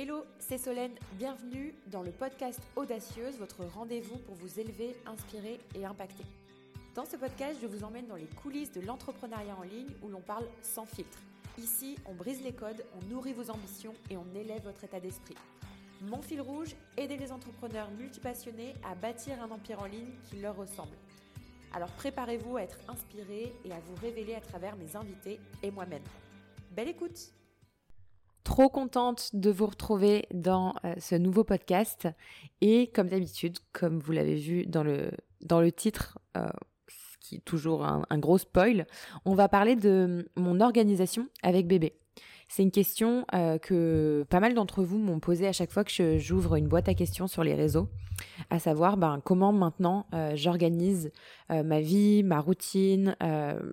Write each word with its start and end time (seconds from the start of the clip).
Hello, 0.00 0.24
c'est 0.38 0.58
Solène, 0.58 0.94
bienvenue 1.14 1.74
dans 1.88 2.04
le 2.04 2.12
podcast 2.12 2.60
Audacieuse, 2.76 3.36
votre 3.36 3.64
rendez-vous 3.64 4.16
pour 4.18 4.36
vous 4.36 4.60
élever, 4.60 4.94
inspirer 5.06 5.58
et 5.74 5.84
impacter. 5.84 6.22
Dans 6.94 7.04
ce 7.04 7.16
podcast, 7.16 7.58
je 7.60 7.66
vous 7.66 7.82
emmène 7.82 8.06
dans 8.06 8.14
les 8.14 8.28
coulisses 8.40 8.70
de 8.70 8.80
l'entrepreneuriat 8.80 9.56
en 9.58 9.64
ligne 9.64 9.90
où 10.04 10.08
l'on 10.08 10.20
parle 10.20 10.46
sans 10.62 10.86
filtre. 10.86 11.18
Ici, 11.58 11.96
on 12.06 12.14
brise 12.14 12.44
les 12.44 12.52
codes, 12.52 12.84
on 12.94 13.12
nourrit 13.12 13.32
vos 13.32 13.50
ambitions 13.50 13.92
et 14.08 14.16
on 14.16 14.36
élève 14.36 14.62
votre 14.62 14.84
état 14.84 15.00
d'esprit. 15.00 15.34
Mon 16.02 16.22
fil 16.22 16.42
rouge, 16.42 16.76
aider 16.96 17.16
les 17.16 17.32
entrepreneurs 17.32 17.90
multipassionnés 17.90 18.74
à 18.88 18.94
bâtir 18.94 19.42
un 19.42 19.50
empire 19.50 19.82
en 19.82 19.86
ligne 19.86 20.14
qui 20.30 20.36
leur 20.36 20.54
ressemble. 20.54 20.96
Alors 21.74 21.90
préparez-vous 21.90 22.56
à 22.56 22.62
être 22.62 22.78
inspiré 22.86 23.52
et 23.64 23.72
à 23.72 23.80
vous 23.80 23.96
révéler 24.00 24.36
à 24.36 24.40
travers 24.40 24.76
mes 24.76 24.94
invités 24.94 25.40
et 25.64 25.72
moi-même. 25.72 26.04
Belle 26.70 26.86
écoute 26.86 27.32
Trop 28.48 28.70
contente 28.70 29.28
de 29.34 29.50
vous 29.50 29.66
retrouver 29.66 30.26
dans 30.32 30.74
euh, 30.82 30.94
ce 30.98 31.14
nouveau 31.14 31.44
podcast 31.44 32.08
et 32.62 32.86
comme 32.94 33.08
d'habitude, 33.08 33.58
comme 33.74 33.98
vous 33.98 34.12
l'avez 34.12 34.36
vu 34.36 34.64
dans 34.64 34.82
le, 34.82 35.70
titre, 35.70 36.18
euh, 36.34 36.48
ce 36.88 37.18
qui 37.20 37.34
est 37.36 37.44
toujours 37.44 37.84
un 37.84 38.18
gros 38.18 38.38
spoil, 38.38 38.86
on 39.26 39.34
va 39.34 39.50
parler 39.50 39.76
de 39.76 40.30
mon 40.34 40.62
organisation 40.62 41.28
avec 41.42 41.66
bébé. 41.66 41.98
C'est 42.48 42.62
une 42.62 42.70
question 42.70 43.26
euh, 43.34 43.58
que 43.58 44.24
pas 44.30 44.40
mal 44.40 44.54
d'entre 44.54 44.82
vous 44.82 44.96
m'ont 44.98 45.20
posée 45.20 45.46
à 45.46 45.52
chaque 45.52 45.70
fois 45.70 45.84
que 45.84 46.16
j'ouvre 46.16 46.56
une 46.56 46.66
boîte 46.66 46.88
à 46.88 46.94
questions 46.94 47.26
sur 47.26 47.44
les 47.44 47.54
réseaux, 47.54 47.88
à 48.48 48.58
savoir 48.58 48.96
ben, 48.96 49.20
comment 49.22 49.52
maintenant 49.52 50.06
euh, 50.14 50.32
j'organise 50.34 51.12
euh, 51.50 51.62
ma 51.62 51.80
vie, 51.80 52.22
ma 52.22 52.40
routine, 52.40 53.14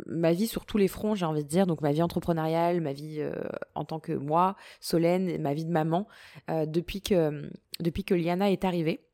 ma 0.07 0.33
vie 0.33 0.47
sur 0.47 0.65
tous 0.65 0.77
les 0.77 0.89
fronts, 0.89 1.15
j'ai 1.15 1.25
envie 1.25 1.43
de 1.43 1.49
dire, 1.49 1.67
donc 1.67 1.79
ma 1.79 1.93
vie 1.93 2.03
entrepreneuriale, 2.03 2.81
ma 2.81 2.91
vie 2.91 3.25
en 3.75 3.85
tant 3.85 3.99
que 3.99 4.11
moi, 4.11 4.57
Solène, 4.81 5.41
ma 5.41 5.53
vie 5.53 5.65
de 5.65 5.71
maman, 5.71 6.07
depuis 6.49 7.01
que 7.01 7.49
depuis 7.79 8.03
que 8.03 8.13
Liana 8.13 8.51
est 8.51 8.65
arrivée. 8.65 9.05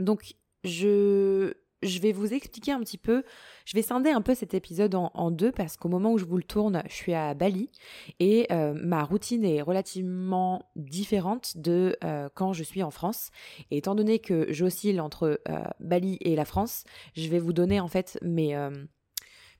Donc 0.00 0.34
je 0.64 1.54
je 1.82 1.98
vais 2.00 2.12
vous 2.12 2.34
expliquer 2.34 2.72
un 2.72 2.80
petit 2.80 2.98
peu, 2.98 3.24
je 3.64 3.74
vais 3.76 3.82
scinder 3.82 4.10
un 4.10 4.22
peu 4.22 4.34
cet 4.34 4.54
épisode 4.54 4.94
en, 4.94 5.30
deux 5.30 5.52
parce 5.52 5.76
qu'au 5.76 5.88
moment 5.88 6.12
où 6.12 6.18
je 6.18 6.24
vous 6.24 6.36
le 6.36 6.42
tourne, 6.42 6.82
je 6.88 6.94
suis 6.94 7.14
à 7.14 7.34
Bali 7.34 7.70
et 8.18 8.46
euh, 8.50 8.74
ma 8.74 9.04
routine 9.04 9.44
est 9.44 9.62
relativement 9.62 10.70
différente 10.76 11.56
de 11.56 11.96
euh, 12.02 12.28
quand 12.34 12.52
je 12.52 12.62
suis 12.62 12.82
en 12.82 12.90
France. 12.90 13.30
Et 13.70 13.78
étant 13.78 13.94
donné 13.94 14.18
que 14.18 14.52
j'oscille 14.52 15.00
entre 15.00 15.40
euh, 15.48 15.62
Bali 15.80 16.18
et 16.20 16.34
la 16.34 16.44
France, 16.44 16.84
je 17.14 17.28
vais 17.28 17.38
vous 17.38 17.52
donner 17.52 17.80
en 17.80 17.88
fait 17.88 18.18
mes 18.22 18.56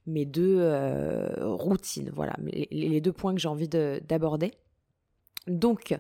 mes 0.06 0.24
deux 0.24 0.64
routines, 1.40 2.10
voilà, 2.14 2.34
les, 2.42 2.66
les, 2.70 3.00
deux 3.02 3.12
points 3.12 3.34
que 3.34 3.40
j'ai 3.40 3.48
envie 3.48 3.68
d'aborder. 3.68 4.52
Donc, 5.46 5.98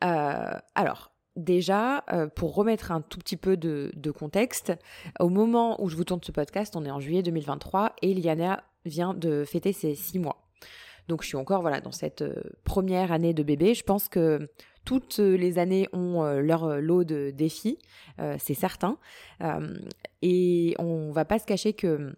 alors, 0.00 1.12
Déjà, 1.40 2.04
euh, 2.12 2.26
pour 2.26 2.54
remettre 2.54 2.92
un 2.92 3.00
tout 3.00 3.18
petit 3.18 3.38
peu 3.38 3.56
de, 3.56 4.10
contexte, 4.10 4.74
au 5.20 5.30
moment 5.30 5.82
où 5.82 5.88
je 5.88 5.96
vous 5.96 6.04
tourne 6.04 6.20
ce 6.22 6.32
podcast, 6.32 6.76
on 6.76 6.84
est 6.84 6.90
en 6.90 7.00
juillet 7.00 7.22
2023 7.22 7.94
et 8.02 8.12
Liana 8.12 8.62
vient 8.84 9.14
de 9.14 9.46
fêter 9.46 9.72
ses 9.72 9.94
six 9.94 10.18
mois. 10.18 10.46
Donc 11.08 11.22
je 11.22 11.28
suis 11.28 11.38
encore 11.38 11.62
voilà 11.62 11.80
dans 11.80 11.92
cette 11.92 12.20
euh, 12.20 12.42
première 12.64 13.10
année 13.10 13.32
de 13.32 13.42
bébé. 13.42 13.72
Je 13.72 13.82
pense 13.82 14.10
que 14.10 14.50
toutes 14.84 15.16
les 15.18 15.58
années 15.58 15.88
ont 15.94 16.22
euh, 16.22 16.40
leur 16.40 16.78
lot 16.78 17.04
de 17.04 17.30
défis, 17.30 17.78
c'est 18.38 18.54
certain. 18.54 18.98
et 20.20 20.74
on 20.78 21.10
va 21.12 21.24
pas 21.24 21.38
se 21.38 21.46
cacher 21.46 21.72
que 21.72 22.14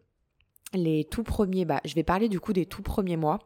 les 0.75 1.05
tout 1.05 1.23
premiers, 1.23 1.64
bah, 1.64 1.81
je 1.84 1.95
vais 1.95 2.03
parler 2.03 2.29
du 2.29 2.41
coup 2.41 2.53
des 2.53 2.67
tout 2.67 2.83
premiers 2.83 3.17
mois 3.17 3.39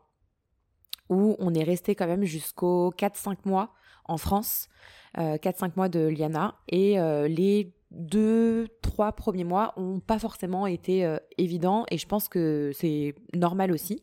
où 1.11 1.37
on 1.39 1.53
est 1.53 1.65
resté 1.65 1.95
quand 1.95 2.07
même 2.07 2.25
jusqu'aux 2.25 2.95
4-5 2.97 3.37
mois 3.45 3.75
en 4.09 4.17
France, 4.17 4.69
euh, 5.19 5.37
4-5 5.37 5.73
mois 5.77 5.89
de 5.89 6.01
Liana, 6.01 6.55
et 6.69 6.99
euh, 6.99 7.29
les 7.29 7.73
deux, 7.91 8.69
trois 8.83 9.13
premiers 9.13 9.45
mois 9.45 9.73
ont 9.77 10.01
pas 10.01 10.19
forcément 10.19 10.67
été 10.67 11.05
euh, 11.05 11.19
évidents, 11.39 11.85
et 11.91 11.99
je 11.99 12.07
pense 12.07 12.29
que 12.29 12.73
c'est 12.75 13.15
normal 13.35 13.73
aussi. 13.73 14.01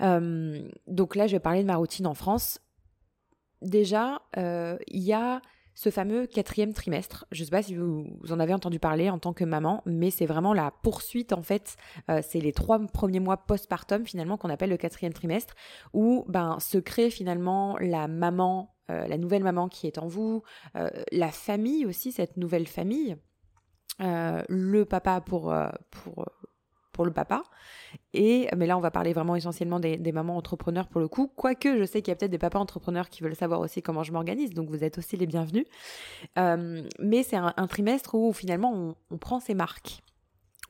Euh, 0.00 0.68
donc 0.86 1.16
là, 1.16 1.26
je 1.26 1.32
vais 1.32 1.40
parler 1.40 1.62
de 1.62 1.66
ma 1.66 1.76
routine 1.76 2.06
en 2.06 2.14
France. 2.14 2.60
Déjà, 3.62 4.22
il 4.36 5.02
y 5.02 5.12
a 5.12 5.42
ce 5.80 5.88
fameux 5.88 6.26
quatrième 6.26 6.74
trimestre. 6.74 7.24
Je 7.32 7.42
sais 7.42 7.50
pas 7.50 7.62
si 7.62 7.74
vous, 7.74 8.06
en 8.30 8.38
avez 8.38 8.52
entendu 8.52 8.78
parler 8.78 9.08
en 9.08 9.18
tant 9.18 9.32
que 9.32 9.44
maman, 9.44 9.82
mais 9.86 10.10
c'est 10.10 10.26
vraiment 10.26 10.52
la 10.52 10.70
poursuite 10.82 11.32
en 11.32 11.40
fait. 11.40 11.76
Euh, 12.10 12.20
c'est 12.22 12.40
les 12.40 12.52
trois 12.52 12.78
premiers 12.78 13.18
mois 13.18 13.38
postpartum 13.38 14.04
finalement 14.04 14.36
qu'on 14.36 14.50
appelle 14.50 14.68
le 14.68 14.76
quatrième 14.76 15.14
trimestre, 15.14 15.54
où 15.94 16.26
ben 16.28 16.58
se 16.60 16.76
crée 16.76 17.08
finalement 17.08 17.78
la 17.78 18.08
maman, 18.08 18.74
euh, 18.90 19.06
la 19.06 19.18
nouvelle 19.18 19.42
maman 19.42 19.68
qui 19.68 19.86
est 19.86 19.98
en 19.98 20.06
vous, 20.06 20.42
euh, 20.76 20.88
la 21.12 21.30
famille 21.30 21.86
aussi, 21.86 22.12
cette 22.12 22.36
nouvelle 22.36 22.66
famille. 22.66 23.16
le 23.98 24.84
papa 24.84 25.20
pour 25.20 25.54
pour 25.90 26.26
pour 26.92 27.04
le 27.04 27.12
papa. 27.12 27.44
Et 28.12 28.48
mais 28.56 28.66
là, 28.66 28.76
on 28.76 28.80
va 28.80 28.90
parler 28.90 29.12
vraiment 29.12 29.36
essentiellement 29.36 29.80
des, 29.80 30.12
mamans 30.12 30.36
entrepreneurs 30.36 30.88
pour 30.88 31.00
le 31.00 31.08
coup. 31.08 31.28
Quoique, 31.34 31.78
je 31.78 31.84
sais 31.84 32.02
qu'il 32.02 32.10
y 32.10 32.12
a 32.12 32.16
peut-être 32.16 32.30
des 32.30 32.38
papas 32.38 32.58
entrepreneurs 32.58 33.08
qui 33.08 33.22
veulent 33.22 33.36
savoir 33.36 33.60
aussi 33.60 33.80
comment 33.80 34.02
je 34.02 34.12
m'organise, 34.12 34.50
donc 34.52 34.68
vous 34.68 34.84
êtes 34.84 34.98
aussi 34.98 35.16
les 35.16 35.26
bienvenus. 35.26 35.66
Euh, 36.38 36.82
mais 36.98 37.22
c'est 37.22 37.36
un, 37.36 37.66
trimestre 37.68 38.14
où 38.14 38.32
finalement 38.32 38.94
on 39.10 39.18
prend 39.18 39.40
ses 39.40 39.54
marques 39.54 40.02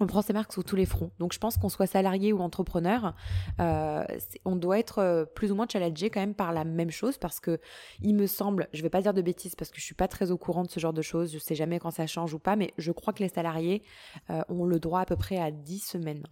on 0.00 0.06
prend 0.06 0.22
ses 0.22 0.33
marques 0.33 0.53
sous 0.53 0.62
tous 0.62 0.77
les 0.77 0.87
fronts. 0.87 1.11
Donc 1.19 1.33
je 1.33 1.38
pense 1.38 1.56
qu'on 1.56 1.69
soit 1.69 1.87
salarié 1.87 2.33
ou 2.33 2.41
entrepreneur, 2.41 3.15
euh, 3.61 4.05
on 4.44 4.56
doit 4.56 4.78
être 4.78 4.99
euh, 4.99 5.25
plus 5.25 5.53
ou 5.53 5.55
moins 5.55 5.66
challengé 5.71 6.11
quand 6.11 6.21
même 6.21 6.34
par 6.34 6.53
la 6.53 6.65
même 6.65 6.91
chose 6.91 7.19
parce 7.19 7.38
que 7.38 7.61
il 8.00 8.15
me 8.15 8.27
semble, 8.27 8.69
je 8.72 8.83
vais 8.83 8.91
pas 8.91 9.03
dire 9.03 9.15
de 9.15 9.22
bêtises 9.22 9.55
parce 9.55 9.71
que 9.71 9.78
je 9.78 9.84
suis 9.84 9.94
pas 9.94 10.09
très 10.09 10.31
au 10.31 10.38
courant 10.38 10.62
de 10.62 10.71
ce 10.71 10.81
genre 10.81 10.93
de 10.93 11.03
choses, 11.03 11.33
je 11.33 11.38
sais 11.38 11.55
jamais 11.55 11.78
quand 11.78 11.91
ça 11.91 12.06
change 12.06 12.34
ou 12.34 12.38
pas, 12.38 12.56
mais 12.56 12.72
je 12.78 12.93
crois 12.93 13.12
que 13.12 13.22
les 13.22 13.28
salariés 13.28 13.83
euh, 14.31 14.43
ont 14.49 14.65
le 14.65 14.81
droit 14.81 15.00
à 15.00 15.05
peu 15.05 15.16
près 15.16 15.38
à 15.38 15.50
10 15.50 15.78
semaines 15.78 16.25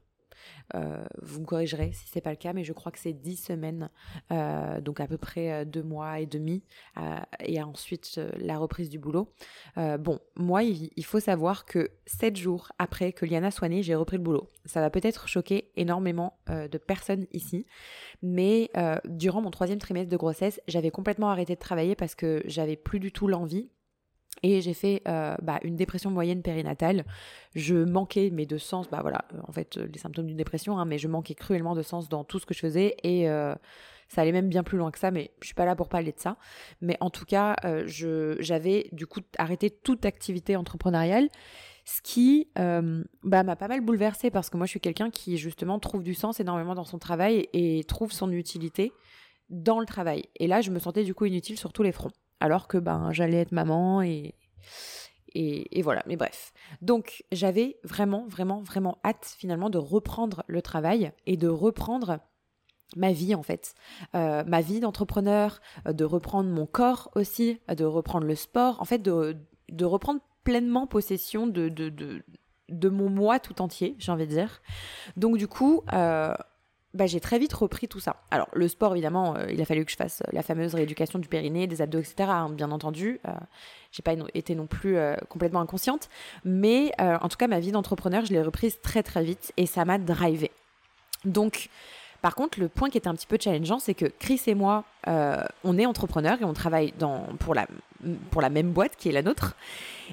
euh, 0.75 1.05
vous 1.23 1.41
me 1.41 1.47
corrigerez 1.47 1.93
si 1.93 2.09
c'est 2.09 2.21
pas 2.21 2.31
le 2.31 2.37
cas, 2.37 2.53
mais 2.53 2.65
je 2.65 2.73
crois 2.73 2.93
que 2.93 2.99
c'est 2.99 3.13
10 3.13 3.37
semaines, 3.37 3.91
euh, 4.33 4.81
donc 4.81 5.01
à 5.01 5.07
peu 5.07 5.17
près 5.17 5.53
euh, 5.53 5.65
deux 5.65 5.83
mois 5.83 6.21
et 6.21 6.27
demi, 6.27 6.63
et 7.41 7.63
ensuite 7.63 8.21
la 8.39 8.59
reprise 8.59 8.89
du 8.89 8.99
boulot. 8.99 9.33
bon, 9.77 10.19
moi, 10.37 10.63
il, 10.63 11.05
faut 11.05 11.21
savoir 11.21 11.65
que 11.65 11.91
sept 12.07 12.37
jours 12.37 12.73
après 12.79 13.13
que 13.13 13.25
Liana 13.25 13.51
soit 13.51 13.69
née, 13.69 13.83
j'ai 13.83 13.95
repris 13.95 14.17
le 14.17 14.23
boulot. 14.23 14.49
Ça 14.65 14.81
va 14.81 14.91
peut-être 14.91 15.29
choquer 15.29 15.71
énormément 15.77 16.39
de 16.49 16.79
personnes 16.79 17.27
ici, 17.33 17.67
mais 18.23 18.71
durant 19.05 19.41
mon 19.41 19.51
troisième 19.51 19.79
trimestre 19.79 20.11
de 20.11 20.17
grossesse, 20.17 20.61
j'avais 20.69 20.91
complètement 20.91 21.31
arrêté 21.31 21.55
de 21.55 21.61
travailler 21.61 21.95
parce 21.95 22.15
que 22.15 22.43
j'avais 22.47 22.77
plus 22.77 23.01
du 23.01 23.13
tout 23.13 23.29
l'envie 23.29 23.71
et 24.43 24.61
j'ai 24.61 24.75
fait 24.75 25.03
euh, 25.09 25.37
bah, 25.43 25.59
une 25.63 25.77
dépression 25.77 26.11
moyenne 26.11 26.43
périnatale. 26.43 27.05
Je 27.55 27.77
manquais 27.77 28.31
mais 28.33 28.47
de 28.47 28.59
sens, 28.59 28.89
bah 28.89 28.99
voilà, 29.03 29.25
en 29.47 29.53
fait 29.53 29.77
les 29.77 29.99
symptômes 29.99 30.27
d'une 30.27 30.37
dépression, 30.37 30.79
hein, 30.79 30.85
mais 30.85 30.99
je 30.99 31.09
manquais 31.09 31.35
cruellement 31.35 31.75
de 31.75 31.83
sens 31.83 32.09
dans 32.09 32.25
tout 32.25 32.39
ce 32.39 32.47
que 32.47 32.55
je 32.55 32.61
faisais 32.61 32.97
et 33.03 33.29
euh, 33.29 33.55
ça 34.09 34.23
allait 34.23 34.33
même 34.33 34.49
bien 34.49 34.63
plus 34.63 34.79
loin 34.79 34.91
que 34.91 34.99
ça, 34.99 35.11
mais 35.11 35.31
je 35.41 35.47
suis 35.47 35.55
pas 35.55 35.65
là 35.65 35.77
pour 35.77 35.89
parler 35.89 36.13
de 36.13 36.19
ça. 36.19 36.37
Mais 36.81 36.97
en 37.01 37.11
tout 37.11 37.27
cas, 37.27 37.57
euh, 37.65 37.85
je 37.87 38.37
j'avais 38.41 38.89
du 38.93 39.07
coup 39.07 39.21
arrêté 39.39 39.71
toute 39.71 40.07
activité 40.07 40.57
entrepreneuriale, 40.57 41.29
ce 41.85 42.03
qui 42.03 42.49
bah, 42.57 43.43
m'a 43.43 43.57
pas 43.57 43.69
mal 43.69 43.81
bouleversée 43.81 44.31
parce 44.31 44.51
que 44.51 44.57
moi 44.59 44.67
je 44.67 44.71
suis 44.71 44.81
quelqu'un 44.81 45.11
qui 45.11 45.39
justement 45.39 45.79
trouve 45.79 46.03
du 46.03 46.15
sens 46.15 46.39
énormément 46.39 46.75
dans 46.75 46.85
son 46.85 46.99
travail 46.99 47.49
et 47.55 47.83
trouve 47.85 48.13
son 48.13 48.31
utilité 48.31 48.93
dans 49.49 49.81
le 49.81 49.87
travail. 49.87 50.25
Et 50.37 50.47
là, 50.47 50.61
je 50.61 50.71
me 50.71 50.79
sentais 50.79 51.05
du 51.05 51.15
coup 51.15 51.25
inutile 51.25 51.59
sur 51.59 51.73
tous 51.73 51.83
les 51.83 51.93
fronts 51.93 52.13
alors 52.41 52.69
que 52.69 52.79
ben 52.79 53.13
j'allais 53.13 53.41
être 53.41 53.53
maman 53.53 54.03
et, 54.03 54.35
et, 55.35 55.83
voilà. 55.83 56.03
Mais 56.07 56.17
bref. 56.17 56.53
Donc 56.83 57.25
j'avais 57.33 57.79
vraiment, 57.85 58.27
vraiment, 58.29 58.61
vraiment 58.61 58.99
hâte 59.05 59.35
finalement 59.39 59.71
de 59.71 59.79
reprendre 59.79 60.43
le 60.47 60.63
travail 60.63 61.13
et 61.27 61.37
de 61.37 61.49
reprendre 61.49 62.21
ma 62.97 63.13
vie 63.13 63.35
en 63.35 63.43
fait, 63.43 63.75
euh, 64.15 64.43
ma 64.45 64.63
vie 64.63 64.81
d'entrepreneur, 64.81 65.61
euh, 65.87 65.93
de 65.93 66.05
reprendre 66.05 66.49
mon 66.49 66.67
corps 66.67 67.11
aussi, 67.15 67.61
de 67.69 67.85
reprendre 67.85 68.27
le 68.27 68.35
sport, 68.35 68.81
en 68.81 68.85
fait 68.85 68.99
de, 68.99 69.37
de 69.69 69.85
reprendre 69.85 70.21
pleinement 70.43 70.87
possession 70.87 71.47
de, 71.47 71.69
de, 71.69 71.91
de, 71.91 72.25
de 72.71 72.89
mon 72.89 73.11
moi 73.11 73.39
tout 73.39 73.61
entier, 73.61 73.95
j'ai 73.99 74.11
envie 74.11 74.27
de 74.27 74.33
dire. 74.33 74.63
Donc 75.17 75.37
du 75.37 75.47
coup, 75.47 75.83
euh, 75.93 76.35
bah, 76.95 77.07
j'ai 77.07 77.21
très 77.21 77.39
vite 77.39 77.53
repris 77.53 77.87
tout 77.87 78.01
ça. 78.01 78.17
Alors 78.31 78.49
le 78.55 78.67
sport 78.67 78.93
évidemment, 78.93 79.37
euh, 79.37 79.47
il 79.51 79.61
a 79.61 79.65
fallu 79.65 79.85
que 79.85 79.91
je 79.91 79.97
fasse 79.97 80.23
euh, 80.23 80.31
la 80.33 80.43
fameuse 80.43 80.75
rééducation 80.75 81.19
du 81.19 81.29
périnée, 81.29 81.67
des 81.67 81.83
abdos, 81.83 81.99
etc. 81.99 82.31
Hein, 82.31 82.49
bien 82.51 82.71
entendu, 82.71 83.21
euh, 83.27 83.33
j'ai 83.93 84.03
pas 84.03 84.15
été 84.35 84.55
non 84.55 84.67
plus 84.67 84.97
complètement 85.29 85.61
inconsciente, 85.61 86.09
mais 86.45 86.93
en 86.99 87.29
tout 87.29 87.39
cas 87.39 87.47
ma 87.47 87.59
vie 87.59 87.73
d'entrepreneur, 87.73 88.25
je 88.27 88.33
l'ai 88.33 88.43
reprise 88.43 88.81
très 88.83 89.03
très 89.03 89.25
vite 89.25 89.53
et 89.57 89.65
ça 89.65 89.87
m'a 89.87 89.97
drivé. 89.99 90.51
Donc 91.25 91.71
par 92.21 92.35
contre, 92.35 92.59
le 92.59 92.69
point 92.69 92.91
qui 92.91 92.99
était 92.99 93.09
un 93.09 93.15
petit 93.15 93.27
peu 93.27 93.39
challengeant, 93.41 93.79
c'est 93.79 93.95
que 93.95 94.07
Chris 94.07 94.41
et 94.49 94.55
moi, 94.55 94.85
euh, 95.07 95.37
on 95.63 95.79
est 95.79 95.87
entrepreneurs 95.87 96.39
et 96.41 96.45
on 96.45 96.53
travaille 96.53 96.93
dans, 96.99 97.27
pour, 97.39 97.55
la, 97.55 97.67
pour 98.31 98.43
la 98.43 98.51
même 98.51 98.73
boîte 98.73 98.93
qui 98.99 99.09
est 99.09 99.13
la 99.13 99.23
nôtre. 99.23 99.55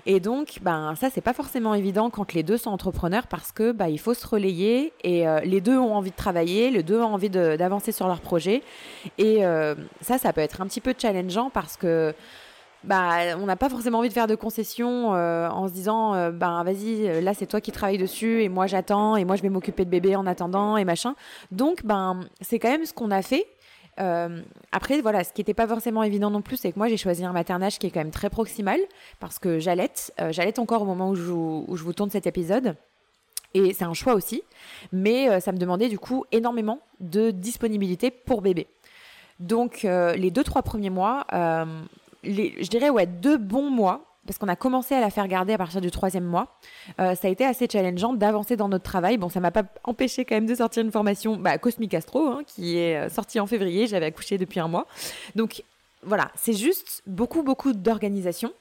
Et 0.06 0.20
donc, 0.20 0.60
ben, 0.62 0.94
ça, 0.96 1.10
c'est 1.10 1.22
pas 1.22 1.34
forcément 1.34 1.74
évident 1.74 2.12
quand 2.12 2.34
les 2.34 2.44
deux 2.44 2.58
sont 2.58 2.70
entrepreneurs 2.70 3.26
parce 3.26 3.52
que 3.52 3.72
bah, 3.72 3.90
il 3.90 4.00
faut 4.00 4.14
se 4.14 4.28
relayer 4.28 4.94
et 5.04 5.28
euh, 5.28 5.40
les 5.40 5.62
deux 5.62 5.78
ont 5.78 5.96
envie 5.96 6.12
de 6.12 6.16
travailler, 6.16 6.70
les 6.70 6.84
deux 6.84 7.00
ont 7.00 7.14
envie 7.14 7.30
d'avancer 7.30 7.92
sur 7.92 8.08
leur 8.08 8.22
projet. 8.22 8.62
Et 9.18 9.44
euh, 9.44 9.74
ça, 10.02 10.20
ça 10.20 10.32
peut 10.32 10.42
être 10.42 10.62
un 10.62 10.68
petit 10.68 10.82
peu 10.82 10.94
challengeant 10.96 11.50
parce 11.50 11.76
que 11.76 12.14
bah, 12.86 13.38
on 13.40 13.46
n'a 13.46 13.56
pas 13.56 13.70
forcément 13.70 14.00
envie 14.00 14.10
de 14.10 14.14
faire 14.14 14.28
de 14.28 14.36
concessions 14.36 15.10
en 15.10 15.68
se 15.68 15.74
disant 15.74 16.32
ben 16.32 16.64
vas-y 16.64 17.22
là 17.22 17.34
c'est 17.34 17.46
toi 17.46 17.62
qui 17.62 17.72
travailles 17.72 17.98
dessus 17.98 18.44
et 18.44 18.50
moi 18.50 18.68
j'attends 18.68 19.16
et 19.16 19.26
moi 19.26 19.36
je 19.36 19.42
vais 19.42 19.50
m'occuper 19.50 19.86
de 19.86 19.90
bébé 19.90 20.16
en 20.16 20.26
attendant 20.26 20.78
et 20.78 20.86
machin 20.86 21.16
donc 21.52 21.84
ben 21.84 22.22
c'est 22.42 22.60
quand 22.60 22.70
même 22.70 22.86
ce 22.86 22.94
qu'on 22.94 23.12
a 23.12 23.22
fait 23.22 23.48
euh, 24.00 24.42
après, 24.72 25.02
voilà, 25.02 25.24
ce 25.24 25.32
qui 25.32 25.42
n'était 25.42 25.54
pas 25.54 25.68
forcément 25.68 26.04
évident 26.04 26.30
non 26.30 26.42
plus, 26.42 26.58
c'est 26.58 26.72
que 26.72 26.78
moi, 26.78 26.88
j'ai 26.88 26.98
choisi 26.98 27.24
un 27.24 27.32
maternage 27.32 27.80
qui 27.80 27.88
est 27.88 27.92
quand 27.92 28.02
même 28.02 28.12
très 28.12 28.30
proximal, 28.30 28.80
parce 29.20 29.40
que 29.40 29.60
j'allaite. 29.60 30.14
Euh, 30.20 30.32
j'allaite 30.32 30.60
encore 30.60 30.82
au 30.82 30.86
moment 30.86 31.10
où 31.10 31.16
je, 31.16 31.22
vous, 31.24 31.94
tourne 31.94 32.10
cet 32.10 32.28
épisode. 32.28 32.76
Et 33.54 33.74
c'est 33.74 33.86
un 33.86 33.94
choix 33.94 34.14
aussi. 34.14 34.44
Mais 34.92 35.30
euh, 35.30 35.40
ça 35.40 35.52
me 35.52 35.58
demandait 35.58 35.88
du 35.88 35.98
coup 35.98 36.26
énormément 36.32 36.80
de 37.00 37.32
disponibilité 37.32 38.12
pour 38.12 38.42
bébé. 38.42 38.68
Donc, 39.40 39.82
les 39.84 40.32
deux, 40.32 40.46
trois 40.46 40.62
premiers 40.62 40.90
mois, 40.90 41.28
je 42.26 42.70
dirais, 42.70 42.90
ouais, 42.90 43.06
deux 43.06 43.38
bons 43.38 43.70
mois 43.70 44.06
parce 44.26 44.38
qu'on 44.38 44.48
a 44.48 44.56
commencé 44.56 44.96
à 44.96 45.02
la 45.02 45.10
faire 45.10 45.28
garder 45.28 45.54
à 45.54 45.58
partir 45.58 45.82
du 45.82 45.92
troisième 45.92 46.24
mois. 46.24 46.48
Euh, 47.00 47.16
ça 47.16 47.28
a 47.28 47.32
été 47.32 47.46
assez 47.46 47.68
challengeant 47.72 48.14
d'avancer 48.14 48.56
dans 48.56 48.70
notre 48.70 48.84
travail. 48.84 49.18
Bon, 49.18 49.30
ça 49.30 49.40
m'a 49.40 49.52
pas 49.52 49.64
empêché 49.84 50.26
quand 50.26 50.36
même 50.36 50.48
de 50.48 50.56
sortir 50.56 50.84
une 50.84 50.92
formation 50.92 51.38
bah, 51.38 51.58
Cosmic 51.58 51.94
Astro, 51.94 52.28
hein, 52.28 52.42
qui 52.46 52.78
est 52.78 52.98
euh, 52.98 53.10
sortie 53.10 53.40
en 53.40 53.48
février. 53.48 53.88
J'avais 53.88 54.08
accouché 54.08 54.38
depuis 54.38 54.60
un 54.60 54.68
mois. 54.68 54.88
Donc 55.36 55.64
voilà, 56.04 56.32
c'est 56.36 56.54
juste 56.54 57.04
beaucoup, 57.06 57.44
beaucoup 57.44 57.74
d'organisation. 57.74 58.52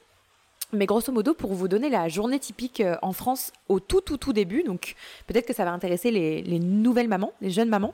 Mais 0.73 0.85
grosso 0.87 1.11
modo, 1.11 1.33
pour 1.33 1.53
vous 1.53 1.67
donner 1.67 1.89
la 1.89 2.09
journée 2.09 2.39
typique 2.39 2.81
euh, 2.81 2.97
en 3.01 3.13
France 3.13 3.51
au 3.69 3.79
tout, 3.79 4.01
tout, 4.01 4.17
tout 4.17 4.33
début, 4.33 4.63
donc 4.63 4.95
peut-être 5.27 5.47
que 5.47 5.53
ça 5.53 5.63
va 5.63 5.71
intéresser 5.71 6.11
les, 6.11 6.59
nouvelles 6.59 7.07
mamans, 7.07 7.33
les 7.41 7.49
jeunes 7.49 7.69
mamans, 7.69 7.93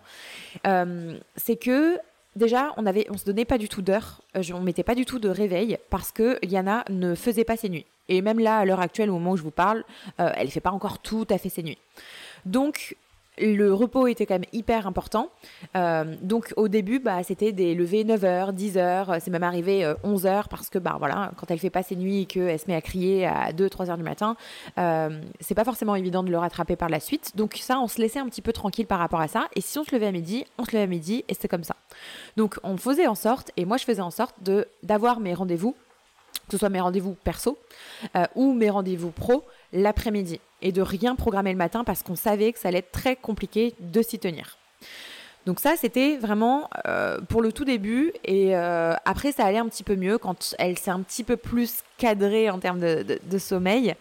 c'est 1.36 1.58
que 1.58 1.98
Déjà, 2.36 2.74
on 2.78 2.86
avait, 2.86 3.06
on 3.10 3.18
se 3.18 3.26
donnait 3.26 3.46
pas 3.46 3.58
du 3.58 3.68
tout 3.68 3.82
d'heure, 3.82 4.22
euh, 4.38 4.44
on 4.54 4.62
mettait 4.62 4.84
pas 4.84 4.96
du 4.96 5.06
tout 5.06 5.20
de 5.20 5.28
réveil 5.28 5.78
parce 5.90 6.12
que 6.12 6.40
Liana 6.46 6.86
ne 6.90 7.14
faisait 7.14 7.44
pas 7.44 7.58
ses 7.58 7.68
nuits. 7.68 7.86
Et 8.08 8.22
même 8.22 8.40
là, 8.40 8.60
à 8.60 8.66
l'heure 8.66 8.80
actuelle, 8.80 9.10
au 9.10 9.14
moment 9.14 9.32
où 9.32 9.38
je 9.38 9.44
vous 9.44 9.52
parle, 9.52 9.84
euh, 10.20 10.32
elle 10.36 10.50
fait 10.50 10.62
pas 10.62 10.72
encore 10.72 11.00
tout 11.00 11.28
à 11.30 11.38
fait 11.38 11.50
ses 11.50 11.64
nuits. 11.64 11.78
Donc, 12.46 12.96
le 13.38 13.74
repos 13.74 14.08
était 14.08 14.26
quand 14.26 14.36
même 14.36 14.50
hyper 14.54 14.88
important. 14.88 15.30
Euh, 15.76 16.16
donc 16.22 16.54
au 16.58 16.68
début, 16.68 17.00
bah, 17.00 17.24
c'était 17.24 17.52
des 17.52 17.76
levées 17.76 18.04
9h, 18.04 18.54
10h, 18.54 19.20
c'est 19.20 19.32
même 19.32 19.44
arrivé 19.44 19.84
11h 20.04 20.28
euh, 20.28 20.42
parce 20.50 20.70
que 20.70 20.80
bah, 20.80 20.96
voilà, 21.00 21.32
quand 21.38 21.50
elle 21.50 21.60
fait 21.60 21.70
pas 21.70 21.84
ses 21.84 21.96
nuits 21.96 22.22
et 22.22 22.26
qu'elle 22.26 22.60
se 22.60 22.68
met 22.68 22.76
à 22.76 22.82
crier 22.82 23.26
à 23.26 23.54
2, 23.54 23.68
3h 23.68 23.98
du 23.98 24.04
matin, 24.04 24.36
euh, 24.78 25.22
c'est 25.40 25.56
pas 25.56 25.64
forcément 25.64 25.96
évident 25.96 26.24
de 26.24 26.32
le 26.32 26.38
rattraper 26.38 26.76
par 26.76 26.90
la 26.90 27.00
suite. 27.00 27.36
Donc 27.36 27.58
ça, 27.62 27.80
on 27.80 27.88
se 27.88 28.02
laissait 28.02 28.20
un 28.20 28.28
petit 28.28 28.42
peu 28.42 28.54
tranquille 28.54 28.88
par 28.88 29.00
rapport 29.00 29.22
à 29.22 29.28
ça. 29.28 29.48
Et 29.56 29.62
si 29.62 29.80
on 29.80 29.84
se 29.84 29.94
levait 29.96 30.08
à 30.08 30.12
midi, 30.12 30.46
on 30.58 30.66
se 30.66 30.72
levait 30.72 30.84
à 30.84 30.88
midi 30.88 31.24
et 31.28 31.34
c'est 31.34 31.48
comme 31.48 31.64
ça. 31.64 31.76
Donc 32.38 32.60
on 32.64 32.78
faisait 32.78 33.08
en 33.08 33.16
sorte, 33.16 33.52
et 33.58 33.66
moi 33.66 33.78
je 33.78 33.86
faisais 33.86 34.02
en 34.02 34.12
sorte 34.12 34.36
de 34.44 34.68
d'avoir 34.84 35.20
mes 35.20 35.34
rendez-vous 35.34 35.76
que 36.48 36.52
ce 36.52 36.58
soit 36.58 36.70
mes 36.70 36.82
rendez-vous 36.82 37.14
perso 37.24 37.58
ou 38.36 38.54
mes 38.54 38.70
rendez-vous 38.70 39.12
pro 39.12 39.46
l'après-midi 39.74 40.40
et 40.62 40.72
de 40.72 40.82
rien 40.82 41.16
programmer 41.16 41.52
le 41.52 41.58
matin 41.58 41.84
parce 41.84 42.04
qu'on 42.04 42.16
savait 42.16 42.52
que 42.54 42.60
ça 42.60 42.68
allait 42.68 42.80
être 42.80 42.92
très 42.92 43.16
compliqué 43.16 43.74
de 43.80 44.02
s'y 44.02 44.20
tenir. 44.20 44.58
Donc 45.46 45.60
ça, 45.60 45.74
c'était 45.76 46.18
vraiment 46.18 46.70
euh, 46.88 47.20
pour 47.28 47.42
le 47.42 47.52
tout 47.52 47.66
début. 47.66 48.14
Et 48.24 48.56
euh, 48.56 48.94
après, 49.06 49.32
ça 49.32 49.46
allait 49.46 49.58
un 49.58 49.68
petit 49.68 49.84
peu 49.84 49.96
mieux 49.96 50.18
quand 50.18 50.54
elle 50.60 50.78
s'est 50.78 50.92
un 50.92 51.02
petit 51.02 51.24
peu 51.24 51.36
plus 51.36 51.80
cadrée 51.98 52.50
en 52.50 52.60
termes 52.60 52.80
de, 52.80 53.38
sommeil. 53.40 53.96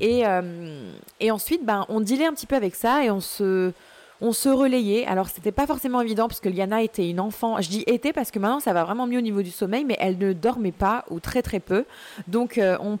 Et, 0.00 0.26
euh, 0.26 0.92
et 1.18 1.30
ensuite, 1.30 1.64
ben, 1.64 1.86
on 1.88 2.00
dealait 2.00 2.26
un 2.26 2.32
petit 2.32 2.46
peu 2.46 2.54
avec 2.54 2.76
ça 2.76 3.04
et 3.04 3.10
on 3.10 3.20
se, 3.20 3.72
on 4.20 4.32
se 4.32 4.48
relayait. 4.48 5.06
Alors, 5.06 5.28
c'était 5.28 5.52
pas 5.52 5.66
forcément 5.66 6.00
évident 6.00 6.28
parce 6.28 6.40
que 6.40 6.48
Liana 6.48 6.82
était 6.82 7.08
une 7.08 7.20
enfant. 7.20 7.60
Je 7.60 7.68
dis 7.68 7.84
était 7.86 8.12
parce 8.12 8.30
que 8.30 8.38
maintenant, 8.38 8.60
ça 8.60 8.72
va 8.72 8.84
vraiment 8.84 9.06
mieux 9.06 9.18
au 9.18 9.22
niveau 9.22 9.42
du 9.42 9.50
sommeil, 9.50 9.84
mais 9.84 9.96
elle 10.00 10.18
ne 10.18 10.32
dormait 10.32 10.72
pas 10.72 11.04
ou 11.10 11.20
très 11.20 11.42
très 11.42 11.60
peu. 11.60 11.84
Donc, 12.26 12.60
on 12.80 12.98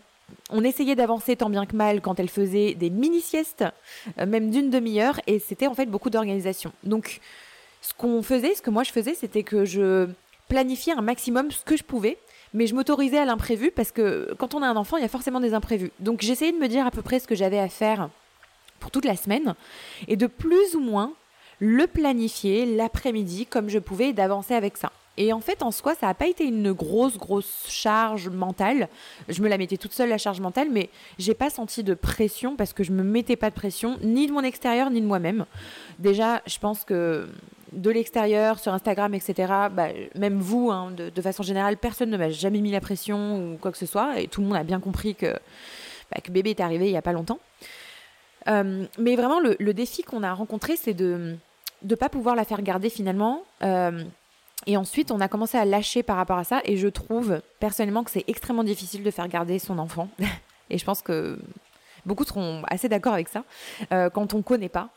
on 0.50 0.62
essayait 0.62 0.94
d'avancer 0.94 1.36
tant 1.36 1.50
bien 1.50 1.66
que 1.66 1.76
mal 1.76 2.00
quand 2.00 2.20
elle 2.20 2.28
faisait 2.28 2.74
des 2.74 2.90
mini-siestes, 2.90 3.64
euh, 4.18 4.26
même 4.26 4.50
d'une 4.50 4.70
demi-heure, 4.70 5.20
et 5.26 5.38
c'était 5.38 5.66
en 5.66 5.74
fait 5.74 5.86
beaucoup 5.86 6.10
d'organisation. 6.10 6.72
Donc, 6.84 7.20
ce 7.82 7.94
qu'on 7.94 8.22
faisait, 8.22 8.54
ce 8.54 8.62
que 8.62 8.70
moi 8.70 8.82
je 8.82 8.92
faisais, 8.92 9.14
c'était 9.14 9.42
que 9.42 9.64
je 9.64 10.08
planifiais 10.48 10.92
un 10.92 11.02
maximum 11.02 11.50
ce 11.50 11.64
que 11.64 11.76
je 11.76 11.84
pouvais, 11.84 12.18
mais 12.54 12.66
je 12.66 12.74
m'autorisais 12.74 13.18
à 13.18 13.24
l'imprévu 13.24 13.70
parce 13.70 13.90
que 13.90 14.34
quand 14.38 14.54
on 14.54 14.62
a 14.62 14.68
un 14.68 14.76
enfant, 14.76 14.96
il 14.96 15.02
y 15.02 15.04
a 15.04 15.08
forcément 15.08 15.40
des 15.40 15.54
imprévus. 15.54 15.90
Donc, 16.00 16.22
j'essayais 16.22 16.52
de 16.52 16.58
me 16.58 16.68
dire 16.68 16.86
à 16.86 16.90
peu 16.90 17.02
près 17.02 17.18
ce 17.18 17.26
que 17.26 17.34
j'avais 17.34 17.58
à 17.58 17.68
faire 17.68 18.08
pour 18.80 18.90
toute 18.90 19.04
la 19.04 19.16
semaine, 19.16 19.54
et 20.08 20.16
de 20.16 20.26
plus 20.26 20.74
ou 20.74 20.80
moins 20.80 21.12
le 21.58 21.86
planifier 21.86 22.66
l'après-midi 22.76 23.46
comme 23.46 23.68
je 23.68 23.78
pouvais, 23.78 24.12
d'avancer 24.12 24.54
avec 24.54 24.76
ça. 24.76 24.92
Et 25.18 25.32
en 25.32 25.40
fait, 25.40 25.62
en 25.62 25.70
soi, 25.70 25.94
ça 25.94 26.06
n'a 26.06 26.14
pas 26.14 26.26
été 26.26 26.44
une 26.44 26.72
grosse, 26.72 27.16
grosse 27.16 27.64
charge 27.68 28.28
mentale. 28.28 28.88
Je 29.28 29.40
me 29.40 29.48
la 29.48 29.56
mettais 29.56 29.78
toute 29.78 29.92
seule, 29.92 30.10
la 30.10 30.18
charge 30.18 30.40
mentale, 30.40 30.68
mais 30.70 30.90
j'ai 31.18 31.34
pas 31.34 31.48
senti 31.48 31.82
de 31.82 31.94
pression 31.94 32.54
parce 32.56 32.72
que 32.72 32.84
je 32.84 32.92
me 32.92 33.02
mettais 33.02 33.36
pas 33.36 33.48
de 33.48 33.54
pression, 33.54 33.98
ni 34.02 34.26
de 34.26 34.32
mon 34.32 34.42
extérieur, 34.42 34.90
ni 34.90 35.00
de 35.00 35.06
moi-même. 35.06 35.46
Déjà, 35.98 36.42
je 36.46 36.58
pense 36.58 36.84
que 36.84 37.28
de 37.72 37.90
l'extérieur, 37.90 38.58
sur 38.58 38.72
Instagram, 38.74 39.14
etc., 39.14 39.52
bah, 39.72 39.88
même 40.14 40.38
vous, 40.38 40.70
hein, 40.70 40.92
de, 40.92 41.22
façon 41.22 41.42
générale, 41.42 41.76
personne 41.76 42.10
ne 42.10 42.16
m'a 42.16 42.30
jamais 42.30 42.60
mis 42.60 42.70
la 42.70 42.80
pression 42.80 43.54
ou 43.54 43.56
quoi 43.56 43.72
que 43.72 43.78
ce 43.78 43.86
soit, 43.86 44.20
et 44.20 44.28
tout 44.28 44.40
le 44.40 44.46
monde 44.46 44.56
a 44.56 44.64
bien 44.64 44.80
compris 44.80 45.14
que, 45.14 45.32
bah, 46.10 46.20
que 46.22 46.30
bébé 46.30 46.50
est 46.50 46.60
arrivé 46.60 46.86
il 46.86 46.92
n'y 46.92 46.96
a 46.96 47.02
pas 47.02 47.12
longtemps. 47.12 47.38
Euh, 48.48 48.86
mais 48.98 49.16
vraiment, 49.16 49.40
le, 49.40 49.72
défi 49.72 50.02
qu'on 50.02 50.22
a 50.22 50.32
rencontré, 50.32 50.76
c'est 50.76 50.94
de 50.94 51.36
ne 51.82 51.94
pas 51.94 52.08
pouvoir 52.08 52.34
la 52.36 52.44
faire 52.44 52.62
garder 52.62 52.90
finalement. 52.90 53.42
Euh, 53.62 54.02
et 54.66 54.76
ensuite, 54.76 55.10
on 55.10 55.20
a 55.20 55.28
commencé 55.28 55.58
à 55.58 55.64
lâcher 55.64 56.02
par 56.02 56.16
rapport 56.16 56.38
à 56.38 56.44
ça. 56.44 56.60
Et 56.64 56.76
je 56.76 56.88
trouve 56.88 57.40
personnellement 57.60 58.04
que 58.04 58.10
c'est 58.10 58.24
extrêmement 58.26 58.64
difficile 58.64 59.02
de 59.02 59.10
faire 59.10 59.28
garder 59.28 59.58
son 59.58 59.78
enfant. 59.78 60.08
et 60.70 60.78
je 60.78 60.84
pense 60.84 61.02
que 61.02 61.38
beaucoup 62.04 62.24
seront 62.24 62.62
assez 62.68 62.88
d'accord 62.88 63.14
avec 63.14 63.28
ça 63.28 63.44
euh, 63.92 64.10
quand 64.10 64.34
on 64.34 64.38
ne 64.38 64.42
connaît 64.42 64.68
pas. 64.68 64.90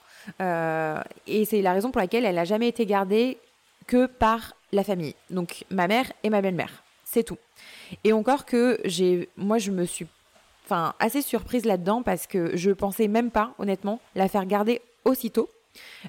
Et 1.26 1.46
c'est 1.46 1.62
la 1.62 1.74
raison 1.74 1.92
pour 1.92 2.02
laquelle 2.02 2.26
elle 2.26 2.36
n'a 2.36 2.46
jamais 2.46 2.68
été 2.68 2.86
gardée 2.86 3.40
que 3.88 4.06
par 4.06 4.54
la 4.72 4.84
famille. 4.84 5.16
Donc 5.30 5.66
ma 5.72 5.88
mère 5.88 6.12
et 6.24 6.30
ma 6.30 6.42
belle-mère. 6.42 6.84
C'est 7.04 7.24
tout. 7.24 7.38
Et 8.04 8.14
encore 8.14 8.46
que 8.46 8.80
j'ai, 8.86 9.30
moi, 9.36 9.58
je 9.58 9.72
me 9.72 9.86
suis 9.86 10.06
enfin, 10.70 10.94
assez 11.00 11.22
surprise 11.22 11.66
là-dedans 11.66 12.04
parce 12.04 12.28
que 12.28 12.56
je 12.56 12.72
pensais 12.72 13.08
même 13.08 13.32
pas, 13.32 13.54
honnêtement, 13.58 14.00
la 14.16 14.28
faire 14.28 14.46
garder 14.46 14.82
aussitôt. 15.04 15.50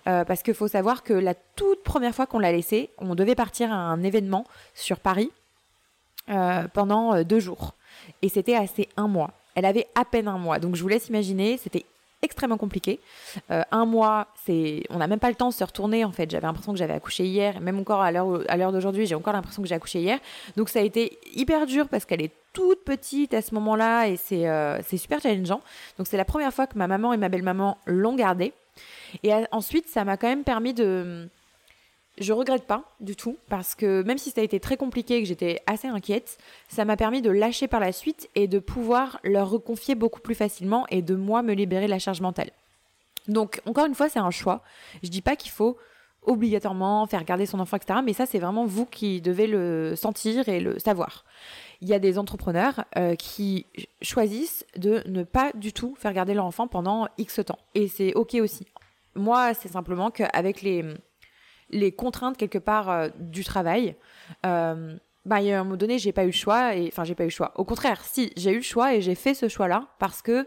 Euh, 0.06 0.24
parce 0.24 0.42
qu'il 0.42 0.54
faut 0.54 0.68
savoir 0.68 1.02
que 1.02 1.12
la 1.12 1.34
toute 1.34 1.82
première 1.82 2.14
fois 2.14 2.26
qu'on 2.26 2.38
l'a 2.38 2.52
laissée, 2.52 2.90
on 2.98 3.14
devait 3.14 3.34
partir 3.34 3.72
à 3.72 3.76
un 3.76 4.02
événement 4.02 4.44
sur 4.74 4.98
Paris 4.98 5.30
euh, 6.28 6.66
pendant 6.72 7.14
euh, 7.14 7.24
deux 7.24 7.40
jours. 7.40 7.74
Et 8.22 8.28
c'était 8.28 8.54
assez 8.54 8.88
un 8.96 9.08
mois. 9.08 9.32
Elle 9.54 9.64
avait 9.64 9.86
à 9.94 10.04
peine 10.04 10.28
un 10.28 10.38
mois. 10.38 10.58
Donc 10.58 10.76
je 10.76 10.82
vous 10.82 10.88
laisse 10.88 11.08
imaginer, 11.08 11.56
c'était 11.56 11.84
extrêmement 12.22 12.58
compliqué. 12.58 13.00
un 13.48 13.86
mois, 13.86 14.26
c'est, 14.44 14.82
on 14.90 14.98
n'a 14.98 15.06
même 15.06 15.18
pas 15.18 15.30
le 15.30 15.34
temps 15.34 15.48
de 15.48 15.54
se 15.54 15.64
retourner 15.64 16.04
en 16.04 16.12
fait. 16.12 16.30
J'avais 16.30 16.46
l'impression 16.46 16.72
que 16.72 16.78
j'avais 16.78 16.92
accouché 16.92 17.24
hier, 17.24 17.60
même 17.60 17.78
encore 17.78 18.02
à 18.02 18.12
l'heure, 18.12 18.42
à 18.48 18.58
l'heure 18.58 18.72
d'aujourd'hui, 18.72 19.06
j'ai 19.06 19.14
encore 19.14 19.32
l'impression 19.32 19.62
que 19.62 19.68
j'ai 19.68 19.74
accouché 19.74 20.00
hier. 20.00 20.18
Donc 20.56 20.68
ça 20.68 20.80
a 20.80 20.82
été 20.82 21.18
hyper 21.32 21.66
dur 21.66 21.88
parce 21.88 22.04
qu'elle 22.04 22.20
est 22.20 22.32
toute 22.52 22.84
petite 22.84 23.34
à 23.34 23.42
ce 23.42 23.54
moment-là 23.54 24.08
et 24.08 24.16
c'est, 24.16 24.46
c'est 24.86 24.96
super 24.96 25.20
challengeant. 25.20 25.60
Donc 25.98 26.06
c'est 26.06 26.16
la 26.16 26.24
première 26.24 26.52
fois 26.52 26.66
que 26.66 26.76
ma 26.76 26.86
maman 26.86 27.12
et 27.12 27.16
ma 27.16 27.28
belle-maman 27.28 27.78
l'ont 27.86 28.14
gardée. 28.14 28.52
Et 29.22 29.32
ensuite, 29.52 29.88
ça 29.88 30.04
m'a 30.04 30.16
quand 30.16 30.28
même 30.28 30.44
permis 30.44 30.74
de. 30.74 31.28
Je 32.18 32.32
regrette 32.32 32.66
pas 32.66 32.84
du 33.00 33.16
tout 33.16 33.36
parce 33.48 33.74
que 33.74 34.02
même 34.02 34.18
si 34.18 34.30
ça 34.30 34.42
a 34.42 34.44
été 34.44 34.60
très 34.60 34.76
compliqué 34.76 35.16
et 35.16 35.22
que 35.22 35.28
j'étais 35.28 35.62
assez 35.66 35.88
inquiète, 35.88 36.38
ça 36.68 36.84
m'a 36.84 36.96
permis 36.96 37.22
de 37.22 37.30
lâcher 37.30 37.66
par 37.66 37.80
la 37.80 37.92
suite 37.92 38.28
et 38.34 38.46
de 38.46 38.58
pouvoir 38.58 39.20
leur 39.24 39.48
reconfier 39.48 39.94
beaucoup 39.94 40.20
plus 40.20 40.34
facilement 40.34 40.86
et 40.90 41.02
de 41.02 41.14
moi 41.14 41.42
me 41.42 41.54
libérer 41.54 41.86
de 41.86 41.90
la 41.90 41.98
charge 41.98 42.20
mentale. 42.20 42.50
Donc 43.26 43.62
encore 43.64 43.86
une 43.86 43.94
fois, 43.94 44.08
c'est 44.08 44.18
un 44.18 44.30
choix. 44.30 44.62
Je 45.02 45.08
dis 45.08 45.22
pas 45.22 45.36
qu'il 45.36 45.50
faut 45.50 45.78
obligatoirement 46.22 47.06
faire 47.06 47.24
garder 47.24 47.46
son 47.46 47.60
enfant, 47.60 47.76
etc. 47.76 48.00
Mais 48.04 48.12
ça, 48.12 48.26
c'est 48.26 48.38
vraiment 48.38 48.66
vous 48.66 48.86
qui 48.86 49.20
devez 49.20 49.46
le 49.46 49.94
sentir 49.96 50.48
et 50.48 50.60
le 50.60 50.78
savoir. 50.78 51.24
Il 51.80 51.88
y 51.88 51.94
a 51.94 51.98
des 51.98 52.18
entrepreneurs 52.18 52.84
euh, 52.96 53.14
qui 53.14 53.66
choisissent 54.02 54.66
de 54.76 55.02
ne 55.06 55.22
pas 55.22 55.50
du 55.54 55.72
tout 55.72 55.94
faire 55.96 56.12
garder 56.12 56.34
leur 56.34 56.44
enfant 56.44 56.68
pendant 56.68 57.08
X 57.16 57.40
temps. 57.44 57.58
Et 57.74 57.88
c'est 57.88 58.12
OK 58.14 58.34
aussi. 58.34 58.66
Moi, 59.14 59.54
c'est 59.54 59.68
simplement 59.68 60.10
qu'avec 60.10 60.62
les, 60.62 60.84
les 61.70 61.92
contraintes 61.92 62.36
quelque 62.36 62.58
part 62.58 62.90
euh, 62.90 63.08
du 63.18 63.44
travail, 63.44 63.96
euh, 64.44 64.96
bah, 65.24 65.36
a 65.36 65.38
un 65.38 65.64
moment 65.64 65.76
donné, 65.76 65.98
j'ai 65.98 66.12
pas 66.12 66.24
eu 66.24 66.26
le 66.26 66.32
choix. 66.32 66.76
Et, 66.76 66.88
enfin, 66.88 67.04
j'ai 67.04 67.14
pas 67.14 67.24
eu 67.24 67.28
le 67.28 67.32
choix. 67.32 67.52
Au 67.56 67.64
contraire, 67.64 68.02
si, 68.04 68.32
j'ai 68.36 68.52
eu 68.52 68.56
le 68.56 68.62
choix 68.62 68.94
et 68.94 69.00
j'ai 69.00 69.14
fait 69.14 69.34
ce 69.34 69.48
choix-là 69.48 69.88
parce 69.98 70.22
que, 70.22 70.46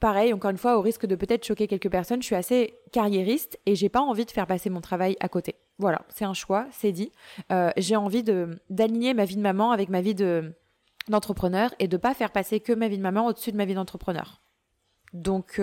pareil, 0.00 0.32
encore 0.32 0.50
une 0.50 0.58
fois, 0.58 0.78
au 0.78 0.80
risque 0.80 1.06
de 1.06 1.14
peut-être 1.14 1.44
choquer 1.44 1.66
quelques 1.66 1.90
personnes, 1.90 2.22
je 2.22 2.26
suis 2.26 2.34
assez 2.34 2.78
carriériste 2.92 3.58
et 3.66 3.74
j'ai 3.74 3.88
pas 3.88 4.00
envie 4.00 4.24
de 4.24 4.30
faire 4.30 4.46
passer 4.46 4.70
mon 4.70 4.80
travail 4.80 5.16
à 5.20 5.28
côté. 5.28 5.56
Voilà, 5.78 6.02
c'est 6.08 6.24
un 6.24 6.34
choix, 6.34 6.66
c'est 6.72 6.92
dit. 6.92 7.12
Euh, 7.52 7.70
j'ai 7.76 7.96
envie 7.96 8.22
de 8.22 8.58
d'aligner 8.70 9.14
ma 9.14 9.24
vie 9.24 9.36
de 9.36 9.40
maman 9.40 9.70
avec 9.70 9.88
ma 9.88 10.00
vie 10.00 10.14
de 10.14 10.52
d'entrepreneur 11.08 11.74
et 11.78 11.88
de 11.88 11.96
pas 11.96 12.14
faire 12.14 12.32
passer 12.32 12.60
que 12.60 12.72
ma 12.72 12.88
vie 12.88 12.98
de 12.98 13.02
maman 13.02 13.26
au-dessus 13.26 13.52
de 13.52 13.56
ma 13.56 13.64
vie 13.64 13.74
d'entrepreneur. 13.74 14.42
Donc 15.14 15.60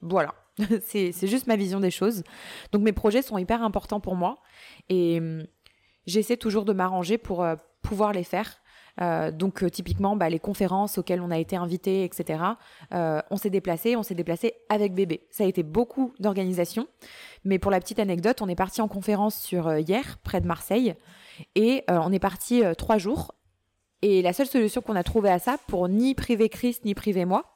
voilà. 0.00 0.34
c'est 0.84 1.12
juste 1.26 1.46
ma 1.46 1.56
vision 1.56 1.80
des 1.80 1.90
choses. 1.90 2.22
Donc 2.72 2.82
mes 2.82 2.92
projets 2.92 3.22
sont 3.22 3.38
hyper 3.38 3.62
importants 3.62 4.00
pour 4.00 4.16
moi 4.16 4.38
et 4.88 5.18
hum, 5.18 5.46
j'essaie 6.06 6.36
toujours 6.36 6.64
de 6.64 6.72
m'arranger 6.72 7.18
pour 7.18 7.42
euh, 7.42 7.56
pouvoir 7.80 8.12
les 8.12 8.24
faire. 8.24 8.61
Donc 8.98 9.68
typiquement, 9.70 10.16
bah, 10.16 10.28
les 10.28 10.38
conférences 10.38 10.98
auxquelles 10.98 11.20
on 11.20 11.30
a 11.30 11.38
été 11.38 11.56
invité, 11.56 12.04
etc. 12.04 12.42
on 12.92 13.36
s'est 13.36 13.50
déplacé, 13.50 13.96
on 13.96 14.02
s'est 14.02 14.14
déplacé 14.14 14.54
avec 14.68 14.94
bébé. 14.94 15.26
Ça 15.30 15.44
a 15.44 15.46
été 15.46 15.62
beaucoup 15.62 16.12
d'organisation. 16.20 16.86
Mais 17.44 17.58
pour 17.58 17.70
la 17.70 17.80
petite 17.80 17.98
anecdote, 17.98 18.42
on 18.42 18.48
est 18.48 18.54
parti 18.54 18.80
en 18.80 18.88
conférence 18.88 19.36
sur 19.36 19.76
hier, 19.78 20.18
près 20.22 20.40
de 20.40 20.46
Marseille, 20.46 20.94
et 21.54 21.84
on 21.88 22.12
est 22.12 22.18
parti 22.18 22.62
trois 22.76 22.98
jours. 22.98 23.34
Et 24.02 24.20
la 24.20 24.32
seule 24.32 24.48
solution 24.48 24.82
qu'on 24.82 24.96
a 24.96 25.04
trouvée 25.04 25.30
à 25.30 25.38
ça, 25.38 25.56
pour 25.68 25.88
ni 25.88 26.14
priver 26.14 26.48
Chris, 26.48 26.78
ni 26.84 26.94
priver 26.94 27.24
moi, 27.24 27.52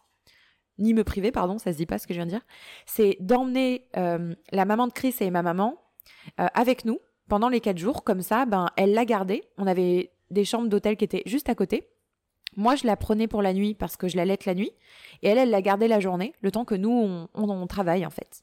ni 0.78 0.94
me 0.94 1.04
priver, 1.04 1.32
pardon, 1.32 1.58
ça 1.58 1.72
se 1.72 1.76
dit 1.76 1.86
pas 1.86 1.98
ce 1.98 2.06
que 2.06 2.14
je 2.14 2.18
viens 2.18 2.26
de 2.26 2.30
dire, 2.30 2.46
c'est 2.84 3.16
d'emmener 3.20 3.88
euh, 3.96 4.34
la 4.52 4.64
maman 4.64 4.86
de 4.86 4.92
Chris 4.92 5.14
et 5.20 5.30
ma 5.30 5.42
maman 5.42 5.74
euh, 6.40 6.46
avec 6.54 6.84
nous 6.84 7.00
pendant 7.28 7.48
les 7.48 7.60
quatre 7.60 7.78
jours. 7.78 8.04
Comme 8.04 8.22
ça, 8.22 8.46
ben, 8.46 8.68
elle 8.76 8.92
l'a 8.92 9.04
gardée. 9.04 9.44
On 9.58 9.66
avait 9.66 10.12
des 10.30 10.44
chambres 10.44 10.68
d'hôtel 10.68 10.96
qui 10.96 11.04
étaient 11.04 11.22
juste 11.26 11.48
à 11.48 11.54
côté. 11.54 11.88
Moi, 12.56 12.74
je 12.74 12.86
la 12.86 12.96
prenais 12.96 13.28
pour 13.28 13.42
la 13.42 13.52
nuit 13.52 13.74
parce 13.74 13.96
que 13.96 14.08
je 14.08 14.16
la 14.16 14.24
laite 14.24 14.46
la 14.46 14.54
nuit. 14.54 14.70
Et 15.22 15.28
elle, 15.28 15.38
elle 15.38 15.50
l'a 15.50 15.62
gardée 15.62 15.88
la 15.88 16.00
journée, 16.00 16.32
le 16.40 16.50
temps 16.50 16.64
que 16.64 16.74
nous, 16.74 17.26
on, 17.34 17.66
travaille, 17.66 18.06
en 18.06 18.10
fait. 18.10 18.42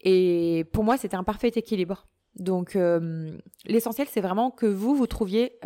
Et 0.00 0.64
pour 0.72 0.84
moi, 0.84 0.96
c'était 0.96 1.16
un 1.16 1.24
parfait 1.24 1.52
équilibre. 1.54 2.06
Donc, 2.36 2.76
euh, 2.76 3.36
l'essentiel, 3.66 4.06
c'est 4.08 4.20
vraiment 4.20 4.50
que 4.50 4.66
vous, 4.66 4.94
vous 4.94 5.08
trouviez 5.08 5.58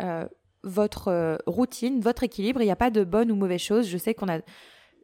votre 0.63 1.37
routine, 1.45 2.01
votre 2.01 2.23
équilibre. 2.23 2.61
Il 2.61 2.65
n'y 2.65 2.71
a 2.71 2.75
pas 2.75 2.89
de 2.89 3.03
bonne 3.03 3.31
ou 3.31 3.35
mauvaise 3.35 3.61
chose. 3.61 3.87
Je 3.87 3.97
sais 3.97 4.15
qu'on 4.15 4.27
a 4.27 4.39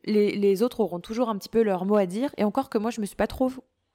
les, 0.06 0.64
autres 0.64 0.80
auront 0.80 1.00
toujours 1.00 1.30
un 1.30 1.38
petit 1.38 1.50
peu 1.50 1.64
leur 1.64 1.86
mot 1.86 1.96
à 1.96 2.06
dire. 2.06 2.34
Et 2.38 2.44
encore 2.44 2.70
que 2.70 2.78
moi, 2.78 2.92
je 2.92 3.02
me 3.02 3.06
suis 3.06 3.16
pas 3.16 3.28
trop 3.28 3.52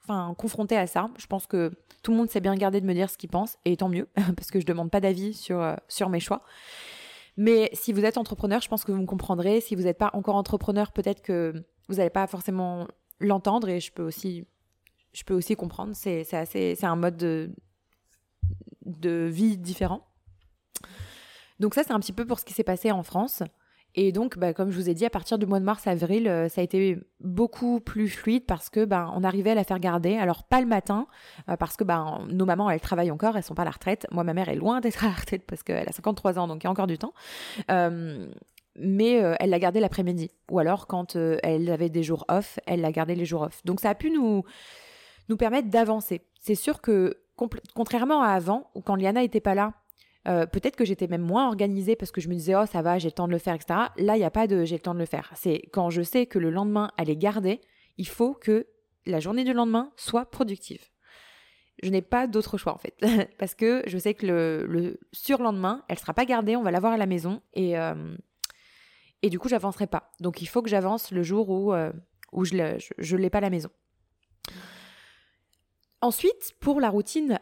enfin, 0.08 0.34
confrontée 0.36 0.76
à 0.76 0.86
ça. 0.86 1.10
Je 1.18 1.26
pense 1.26 1.46
que 1.46 1.72
tout 2.02 2.12
le 2.12 2.16
monde 2.16 2.30
s'est 2.30 2.40
bien 2.40 2.54
gardé 2.54 2.80
de 2.80 2.86
me 2.86 2.94
dire 2.94 3.10
ce 3.10 3.18
qu'il 3.18 3.30
pense, 3.30 3.58
et 3.64 3.76
tant 3.76 3.88
mieux, 3.88 4.08
parce 4.36 4.50
que 4.50 4.60
je 4.60 4.66
demande 4.66 4.90
pas 4.90 5.00
d'avis 5.00 5.34
sur, 5.34 5.60
euh, 5.60 5.74
sur 5.88 6.08
mes 6.08 6.20
choix. 6.20 6.42
Mais 7.36 7.68
si 7.72 7.92
vous 7.92 8.04
êtes 8.04 8.16
entrepreneur, 8.16 8.60
je 8.60 8.68
pense 8.68 8.84
que 8.84 8.92
vous 8.92 9.00
me 9.00 9.06
comprendrez. 9.06 9.60
Si 9.60 9.74
vous 9.74 9.82
n'êtes 9.82 9.98
pas 9.98 10.10
encore 10.14 10.36
entrepreneur, 10.36 10.92
peut-être 10.92 11.20
que 11.20 11.64
vous 11.88 11.96
n'allez 11.96 12.10
pas 12.10 12.26
forcément 12.26 12.88
l'entendre, 13.20 13.68
et 13.68 13.80
je 13.80 13.92
peux 13.92 14.02
aussi, 14.02 14.46
je 15.12 15.24
peux 15.24 15.34
aussi 15.34 15.54
comprendre. 15.54 15.92
C'est, 15.94 16.24
c'est 16.24 16.84
un 16.84 16.96
mode 16.96 17.16
de, 17.16 17.50
de 18.86 19.28
vie 19.30 19.58
différent. 19.58 20.06
Donc 21.60 21.74
ça, 21.74 21.82
c'est 21.82 21.92
un 21.92 22.00
petit 22.00 22.12
peu 22.12 22.26
pour 22.26 22.38
ce 22.38 22.44
qui 22.44 22.52
s'est 22.52 22.64
passé 22.64 22.90
en 22.90 23.02
France. 23.02 23.42
Et 23.98 24.12
donc, 24.12 24.38
bah, 24.38 24.52
comme 24.52 24.70
je 24.70 24.76
vous 24.76 24.90
ai 24.90 24.94
dit, 24.94 25.06
à 25.06 25.10
partir 25.10 25.38
du 25.38 25.46
mois 25.46 25.58
de 25.58 25.64
mars-avril, 25.64 26.28
euh, 26.28 26.50
ça 26.50 26.60
a 26.60 26.64
été 26.64 26.98
beaucoup 27.20 27.80
plus 27.80 28.10
fluide 28.10 28.44
parce 28.44 28.68
que 28.68 28.84
bah, 28.84 29.10
on 29.14 29.24
arrivait 29.24 29.52
à 29.52 29.54
la 29.54 29.64
faire 29.64 29.78
garder. 29.78 30.16
Alors 30.18 30.44
pas 30.44 30.60
le 30.60 30.66
matin, 30.66 31.06
euh, 31.48 31.56
parce 31.56 31.78
que 31.78 31.84
bah, 31.84 32.20
nos 32.28 32.44
mamans, 32.44 32.68
elles 32.68 32.80
travaillent 32.80 33.10
encore, 33.10 33.38
elles 33.38 33.42
sont 33.42 33.54
pas 33.54 33.62
à 33.62 33.64
la 33.64 33.70
retraite. 33.70 34.06
Moi, 34.12 34.22
ma 34.22 34.34
mère 34.34 34.50
est 34.50 34.54
loin 34.54 34.80
d'être 34.80 35.02
à 35.02 35.08
la 35.08 35.14
retraite 35.14 35.44
parce 35.46 35.62
qu'elle 35.62 35.88
a 35.88 35.92
53 35.92 36.38
ans, 36.38 36.46
donc 36.46 36.62
il 36.62 36.66
y 36.66 36.68
a 36.68 36.70
encore 36.70 36.86
du 36.86 36.98
temps. 36.98 37.14
Euh, 37.70 38.28
mais 38.78 39.12
elle 39.40 39.48
l'a 39.48 39.58
gardé 39.58 39.80
l'après-midi. 39.80 40.30
Ou 40.50 40.58
alors, 40.58 40.86
quand 40.86 41.16
elle 41.16 41.70
avait 41.70 41.88
des 41.88 42.02
jours 42.02 42.26
off, 42.28 42.58
elle 42.66 42.82
l'a 42.82 42.92
gardé 42.92 43.14
les 43.14 43.24
jours 43.24 43.40
off. 43.40 43.64
Donc 43.64 43.80
ça 43.80 43.88
a 43.88 43.94
pu 43.94 44.10
nous, 44.10 44.44
nous 45.30 45.38
permettre 45.38 45.70
d'avancer. 45.70 46.20
C'est 46.40 46.54
sûr 46.54 46.82
que, 46.82 47.16
contrairement 47.74 48.20
à 48.20 48.28
avant, 48.28 48.70
où 48.74 48.82
quand 48.82 48.96
Liana 48.96 49.22
n'était 49.22 49.40
pas 49.40 49.54
là, 49.54 49.72
euh, 50.26 50.46
peut-être 50.46 50.76
que 50.76 50.84
j'étais 50.84 51.06
même 51.06 51.22
moins 51.22 51.46
organisée 51.46 51.94
parce 51.94 52.10
que 52.10 52.20
je 52.20 52.28
me 52.28 52.34
disais, 52.34 52.54
oh, 52.56 52.66
ça 52.66 52.82
va, 52.82 52.98
j'ai 52.98 53.08
le 53.08 53.12
temps 53.12 53.28
de 53.28 53.32
le 53.32 53.38
faire, 53.38 53.54
etc. 53.54 53.80
Là, 53.96 54.16
il 54.16 54.18
n'y 54.18 54.24
a 54.24 54.30
pas 54.30 54.46
de 54.46 54.64
j'ai 54.64 54.76
le 54.76 54.80
temps 54.80 54.94
de 54.94 54.98
le 54.98 55.06
faire. 55.06 55.30
C'est 55.36 55.62
quand 55.72 55.90
je 55.90 56.02
sais 56.02 56.26
que 56.26 56.38
le 56.38 56.50
lendemain, 56.50 56.90
elle 56.98 57.10
est 57.10 57.16
gardée, 57.16 57.60
il 57.96 58.08
faut 58.08 58.34
que 58.34 58.66
la 59.06 59.20
journée 59.20 59.44
du 59.44 59.52
lendemain 59.52 59.92
soit 59.96 60.26
productive. 60.30 60.82
Je 61.82 61.90
n'ai 61.90 62.02
pas 62.02 62.26
d'autre 62.26 62.58
choix 62.58 62.74
en 62.74 62.78
fait, 62.78 62.96
parce 63.38 63.54
que 63.54 63.82
je 63.86 63.98
sais 63.98 64.14
que 64.14 64.26
le, 64.26 64.98
surlendemain, 65.12 65.84
elle 65.88 65.98
sera 65.98 66.14
pas 66.14 66.24
gardée, 66.24 66.56
on 66.56 66.62
va 66.62 66.70
l'avoir 66.70 66.92
à 66.92 66.96
la 66.96 67.06
maison 67.06 67.42
et, 67.54 67.78
euh, 67.78 68.16
et 69.22 69.30
du 69.30 69.38
coup, 69.38 69.48
j'avancerai 69.48 69.86
pas. 69.86 70.10
Donc, 70.20 70.42
il 70.42 70.46
faut 70.46 70.62
que 70.62 70.70
j'avance 70.70 71.12
le 71.12 71.22
jour 71.22 71.50
où, 71.50 71.72
euh, 71.72 71.92
où 72.32 72.44
je 72.44 72.56
ne 72.56 73.16
l'ai 73.16 73.30
pas 73.30 73.38
à 73.38 73.42
la 73.42 73.50
maison. 73.50 73.70
Ensuite, 76.00 76.54
pour 76.60 76.80
la 76.80 76.90
routine 76.90 77.38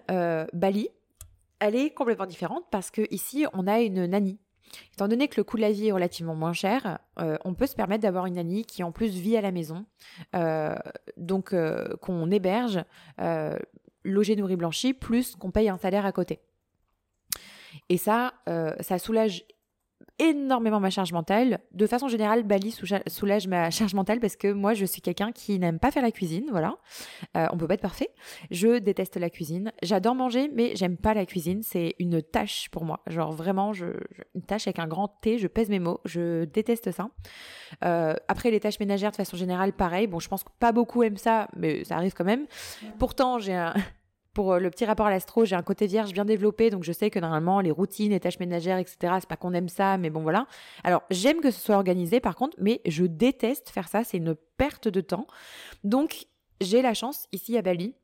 Bali, 0.52 0.88
elle 1.60 1.76
est 1.76 1.90
complètement 1.90 2.26
différente 2.26 2.64
parce 2.70 2.90
que 2.90 3.02
ici 3.10 3.46
on 3.52 3.66
a 3.66 3.80
une 3.80 4.06
nanny. 4.06 4.38
Étant 4.92 5.08
donné 5.08 5.28
que 5.28 5.36
le 5.36 5.44
coût 5.44 5.56
de 5.56 5.62
la 5.62 5.72
vie 5.72 5.88
est 5.88 5.92
relativement 5.92 6.34
moins 6.34 6.52
cher, 6.52 6.98
euh, 7.18 7.36
on 7.44 7.54
peut 7.54 7.66
se 7.66 7.74
permettre 7.74 8.02
d'avoir 8.02 8.26
une 8.26 8.34
nanny 8.34 8.64
qui 8.64 8.82
en 8.82 8.92
plus 8.92 9.10
vit 9.10 9.36
à 9.36 9.40
la 9.40 9.52
maison, 9.52 9.86
euh, 10.34 10.74
donc 11.16 11.52
euh, 11.52 11.96
qu'on 12.00 12.30
héberge, 12.30 12.82
logé, 14.04 14.36
nourri, 14.36 14.56
blanchi, 14.56 14.94
plus 14.94 15.36
qu'on 15.36 15.50
paye 15.50 15.68
un 15.68 15.78
salaire 15.78 16.06
à 16.06 16.12
côté. 16.12 16.40
Et 17.88 17.96
ça, 17.96 18.34
ça 18.80 18.98
soulage 18.98 19.44
énormément 20.18 20.80
ma 20.80 20.90
charge 20.90 21.12
mentale. 21.12 21.60
De 21.72 21.86
façon 21.86 22.08
générale, 22.08 22.42
Bali 22.42 22.74
soulage 23.06 23.48
ma 23.48 23.70
charge 23.70 23.94
mentale 23.94 24.20
parce 24.20 24.36
que 24.36 24.52
moi, 24.52 24.74
je 24.74 24.84
suis 24.84 25.00
quelqu'un 25.00 25.32
qui 25.32 25.58
n'aime 25.58 25.78
pas 25.78 25.90
faire 25.90 26.02
la 26.02 26.12
cuisine. 26.12 26.46
Voilà, 26.50 26.76
euh, 27.36 27.46
on 27.52 27.56
peut 27.56 27.66
pas 27.66 27.74
être 27.74 27.80
parfait. 27.80 28.10
Je 28.50 28.78
déteste 28.78 29.16
la 29.16 29.30
cuisine. 29.30 29.72
J'adore 29.82 30.14
manger, 30.14 30.50
mais 30.54 30.76
j'aime 30.76 30.96
pas 30.96 31.14
la 31.14 31.26
cuisine. 31.26 31.62
C'est 31.62 31.94
une 31.98 32.22
tâche 32.22 32.68
pour 32.70 32.84
moi. 32.84 33.00
Genre 33.06 33.32
vraiment, 33.32 33.72
je, 33.72 33.86
une 34.34 34.42
tâche 34.42 34.66
avec 34.66 34.78
un 34.78 34.86
grand 34.86 35.08
T. 35.08 35.38
Je 35.38 35.48
pèse 35.48 35.68
mes 35.68 35.80
mots. 35.80 36.00
Je 36.04 36.44
déteste 36.44 36.90
ça. 36.92 37.08
Euh, 37.84 38.14
après, 38.28 38.50
les 38.50 38.60
tâches 38.60 38.80
ménagères, 38.80 39.10
de 39.10 39.16
façon 39.16 39.36
générale, 39.36 39.72
pareil. 39.72 40.06
Bon, 40.06 40.20
je 40.20 40.28
pense 40.28 40.44
que 40.44 40.50
pas 40.58 40.72
beaucoup 40.72 41.02
aiment 41.02 41.16
ça, 41.16 41.48
mais 41.56 41.84
ça 41.84 41.96
arrive 41.96 42.14
quand 42.14 42.24
même. 42.24 42.46
Pourtant, 42.98 43.38
j'ai 43.38 43.54
un 43.54 43.74
pour 44.34 44.52
euh, 44.52 44.58
le 44.58 44.70
petit 44.70 44.84
rapport 44.84 45.06
à 45.06 45.10
l'astro, 45.10 45.44
j'ai 45.44 45.56
un 45.56 45.62
côté 45.62 45.86
vierge 45.86 46.12
bien 46.12 46.24
développé, 46.24 46.70
donc 46.70 46.84
je 46.84 46.92
sais 46.92 47.10
que 47.10 47.18
normalement 47.18 47.60
les 47.60 47.70
routines, 47.70 48.10
les 48.10 48.20
tâches 48.20 48.40
ménagères, 48.40 48.78
etc. 48.78 49.14
C'est 49.20 49.28
pas 49.28 49.36
qu'on 49.36 49.54
aime 49.54 49.68
ça, 49.68 49.96
mais 49.96 50.10
bon 50.10 50.22
voilà. 50.22 50.46
Alors 50.82 51.02
j'aime 51.10 51.40
que 51.40 51.50
ce 51.50 51.60
soit 51.60 51.76
organisé 51.76 52.20
par 52.20 52.34
contre, 52.34 52.56
mais 52.60 52.80
je 52.84 53.04
déteste 53.04 53.70
faire 53.70 53.88
ça, 53.88 54.04
c'est 54.04 54.18
une 54.18 54.34
perte 54.56 54.88
de 54.88 55.00
temps. 55.00 55.26
Donc 55.84 56.26
j'ai 56.60 56.82
la 56.82 56.94
chance 56.94 57.26
ici 57.32 57.56
à 57.56 57.62
Bali 57.62 57.94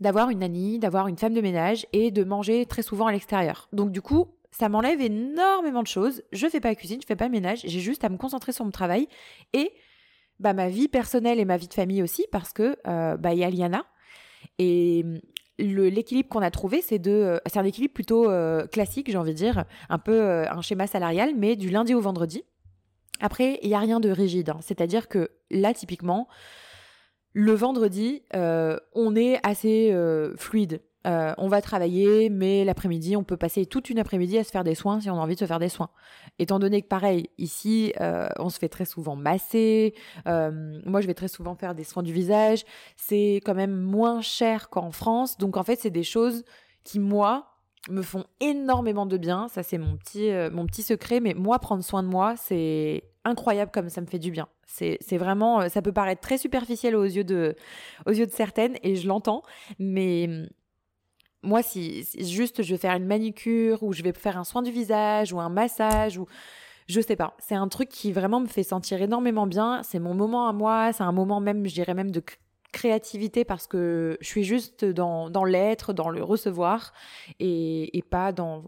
d'avoir 0.00 0.30
une 0.30 0.38
nanny, 0.38 0.78
d'avoir 0.78 1.08
une 1.08 1.18
femme 1.18 1.34
de 1.34 1.42
ménage 1.42 1.86
et 1.92 2.10
de 2.10 2.24
manger 2.24 2.64
très 2.64 2.82
souvent 2.82 3.06
à 3.06 3.12
l'extérieur. 3.12 3.68
Donc 3.72 3.92
du 3.92 4.00
coup, 4.00 4.28
ça 4.50 4.68
m'enlève 4.68 5.00
énormément 5.00 5.82
de 5.82 5.86
choses. 5.86 6.22
Je 6.32 6.46
fais 6.48 6.60
pas 6.60 6.68
la 6.68 6.74
cuisine, 6.74 7.00
je 7.02 7.06
fais 7.06 7.16
pas 7.16 7.26
le 7.26 7.30
ménage, 7.30 7.60
j'ai 7.64 7.80
juste 7.80 8.02
à 8.02 8.08
me 8.08 8.16
concentrer 8.16 8.52
sur 8.52 8.64
mon 8.64 8.70
travail 8.70 9.08
et 9.52 9.72
bah, 10.38 10.54
ma 10.54 10.68
vie 10.68 10.88
personnelle 10.88 11.38
et 11.38 11.44
ma 11.44 11.58
vie 11.58 11.68
de 11.68 11.74
famille 11.74 12.02
aussi 12.02 12.26
parce 12.32 12.52
que 12.52 12.76
euh, 12.86 13.16
bah, 13.18 13.34
il 13.34 13.40
y 13.40 13.44
a 13.44 13.50
Liana. 13.50 13.84
Et 14.58 15.04
l'équilibre 15.60 16.28
qu'on 16.28 16.42
a 16.42 16.50
trouvé, 16.50 16.82
c'est 16.82 16.98
de, 16.98 17.10
euh, 17.10 17.38
c'est 17.46 17.58
un 17.58 17.64
équilibre 17.64 17.94
plutôt 17.94 18.28
euh, 18.28 18.66
classique, 18.66 19.10
j'ai 19.10 19.18
envie 19.18 19.32
de 19.32 19.36
dire, 19.36 19.64
un 19.88 19.98
peu 19.98 20.20
euh, 20.20 20.50
un 20.50 20.62
schéma 20.62 20.86
salarial, 20.86 21.34
mais 21.36 21.56
du 21.56 21.70
lundi 21.70 21.94
au 21.94 22.00
vendredi. 22.00 22.44
Après, 23.20 23.58
il 23.62 23.68
n'y 23.68 23.74
a 23.74 23.78
rien 23.78 24.00
de 24.00 24.10
rigide. 24.10 24.50
Hein. 24.50 24.58
C'est-à-dire 24.62 25.08
que 25.08 25.30
là, 25.50 25.74
typiquement, 25.74 26.26
le 27.32 27.52
vendredi, 27.52 28.22
on 28.32 29.14
est 29.14 29.38
assez 29.46 29.94
fluide. 30.36 30.80
Euh, 31.06 31.32
on 31.38 31.48
va 31.48 31.62
travailler, 31.62 32.28
mais 32.28 32.64
l'après-midi, 32.64 33.16
on 33.16 33.24
peut 33.24 33.36
passer 33.36 33.64
toute 33.64 33.88
une 33.88 33.98
après-midi 33.98 34.36
à 34.38 34.44
se 34.44 34.50
faire 34.50 34.64
des 34.64 34.74
soins 34.74 35.00
si 35.00 35.08
on 35.08 35.14
a 35.14 35.20
envie 35.20 35.34
de 35.34 35.40
se 35.40 35.46
faire 35.46 35.58
des 35.58 35.68
soins. 35.68 35.90
Étant 36.38 36.58
donné 36.58 36.82
que, 36.82 36.88
pareil, 36.88 37.30
ici, 37.38 37.92
euh, 38.00 38.28
on 38.38 38.50
se 38.50 38.58
fait 38.58 38.68
très 38.68 38.84
souvent 38.84 39.16
masser. 39.16 39.94
Euh, 40.26 40.80
moi, 40.84 41.00
je 41.00 41.06
vais 41.06 41.14
très 41.14 41.28
souvent 41.28 41.54
faire 41.54 41.74
des 41.74 41.84
soins 41.84 42.02
du 42.02 42.12
visage. 42.12 42.64
C'est 42.96 43.40
quand 43.44 43.54
même 43.54 43.74
moins 43.74 44.20
cher 44.20 44.68
qu'en 44.68 44.90
France. 44.90 45.38
Donc, 45.38 45.56
en 45.56 45.62
fait, 45.62 45.76
c'est 45.80 45.90
des 45.90 46.02
choses 46.02 46.44
qui, 46.84 46.98
moi, 46.98 47.46
me 47.88 48.02
font 48.02 48.24
énormément 48.40 49.06
de 49.06 49.16
bien. 49.16 49.48
Ça, 49.48 49.62
c'est 49.62 49.78
mon 49.78 49.96
petit, 49.96 50.30
mon 50.52 50.66
petit 50.66 50.82
secret. 50.82 51.20
Mais 51.20 51.32
moi, 51.32 51.58
prendre 51.60 51.82
soin 51.82 52.02
de 52.02 52.08
moi, 52.08 52.34
c'est 52.36 53.04
incroyable 53.24 53.70
comme 53.70 53.88
ça 53.88 54.00
me 54.00 54.06
fait 54.06 54.18
du 54.18 54.30
bien. 54.30 54.48
C'est 54.66 55.18
vraiment, 55.18 55.68
ça 55.68 55.82
peut 55.82 55.92
paraître 55.92 56.20
très 56.20 56.38
superficiel 56.38 56.94
aux 56.94 57.04
yeux 57.04 57.24
de, 57.24 57.56
aux 58.06 58.12
yeux 58.12 58.26
de 58.26 58.30
certaines, 58.30 58.76
et 58.84 58.94
je 58.94 59.08
l'entends, 59.08 59.42
mais 59.80 60.28
moi, 61.42 61.62
si, 61.62 62.06
juste 62.18 62.62
je 62.62 62.74
vais 62.74 62.78
faire 62.78 62.94
une 62.94 63.06
manicure 63.06 63.82
ou 63.82 63.92
je 63.92 64.02
vais 64.02 64.12
faire 64.12 64.36
un 64.36 64.44
soin 64.44 64.62
du 64.62 64.70
visage 64.70 65.32
ou 65.32 65.40
un 65.40 65.48
massage 65.48 66.18
ou 66.18 66.26
je 66.86 67.00
sais 67.00 67.16
pas, 67.16 67.36
c'est 67.38 67.54
un 67.54 67.68
truc 67.68 67.88
qui 67.88 68.12
vraiment 68.12 68.40
me 68.40 68.46
fait 68.46 68.64
sentir 68.64 69.00
énormément 69.00 69.46
bien. 69.46 69.82
C'est 69.84 70.00
mon 70.00 70.14
moment 70.14 70.48
à 70.48 70.52
moi, 70.52 70.92
c'est 70.92 71.04
un 71.04 71.12
moment 71.12 71.40
même, 71.40 71.66
je 71.66 71.74
dirais 71.74 71.94
même 71.94 72.10
de 72.10 72.22
créativité 72.72 73.44
parce 73.44 73.66
que 73.66 74.18
je 74.20 74.26
suis 74.26 74.44
juste 74.44 74.84
dans, 74.84 75.44
l'être, 75.44 75.92
dans 75.92 76.08
le 76.08 76.22
recevoir 76.22 76.92
et, 77.38 77.96
et, 77.96 78.02
pas 78.02 78.32
dans, 78.32 78.64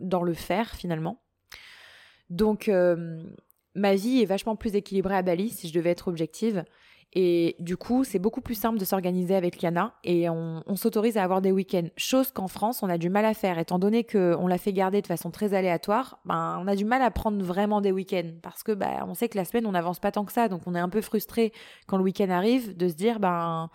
dans 0.00 0.22
le 0.22 0.34
faire 0.34 0.74
finalement. 0.74 1.22
Donc, 2.30 2.68
euh, 2.68 3.22
ma 3.74 3.94
vie 3.94 4.22
est 4.22 4.26
vachement 4.26 4.56
plus 4.56 4.74
équilibrée 4.74 5.16
à 5.16 5.22
Bali 5.22 5.50
si 5.50 5.68
je 5.68 5.74
devais 5.74 5.90
être 5.90 6.08
objective. 6.08 6.64
Et 7.14 7.56
du 7.58 7.76
coup, 7.76 8.04
c'est 8.04 8.18
beaucoup 8.18 8.40
plus 8.40 8.54
simple 8.54 8.78
de 8.78 8.86
s'organiser 8.86 9.34
avec 9.34 9.60
Liana 9.60 9.94
et 10.02 10.30
on, 10.30 10.62
s'autorise 10.76 11.18
à 11.18 11.22
avoir 11.22 11.42
des 11.42 11.52
week-ends. 11.52 11.88
Chose 11.98 12.30
qu'en 12.30 12.48
France, 12.48 12.82
on 12.82 12.88
a 12.88 12.96
du 12.96 13.10
mal 13.10 13.26
à 13.26 13.34
faire. 13.34 13.58
Étant 13.58 13.78
donné 13.78 14.02
qu'on 14.02 14.46
l'a 14.46 14.56
fait 14.56 14.72
garder 14.72 15.02
de 15.02 15.06
façon 15.06 15.30
très 15.30 15.52
aléatoire, 15.52 16.20
ben, 16.24 16.58
on 16.62 16.66
a 16.66 16.74
du 16.74 16.86
mal 16.86 17.02
à 17.02 17.10
prendre 17.10 17.44
vraiment 17.44 17.82
des 17.82 17.92
week-ends 17.92 18.32
parce 18.40 18.62
que 18.62 18.72
ben, 18.72 19.04
on 19.06 19.12
sait 19.12 19.28
que 19.28 19.36
la 19.36 19.44
semaine, 19.44 19.66
on 19.66 19.72
n'avance 19.72 20.00
pas 20.00 20.10
tant 20.10 20.24
que 20.24 20.32
ça. 20.32 20.48
Donc, 20.48 20.62
on 20.66 20.74
est 20.74 20.80
un 20.80 20.88
peu 20.88 21.02
frustré 21.02 21.52
quand 21.86 21.98
le 21.98 22.02
week-end 22.02 22.30
arrive 22.30 22.74
de 22.74 22.88
se 22.88 22.94
dire, 22.94 23.20
ben, 23.20 23.68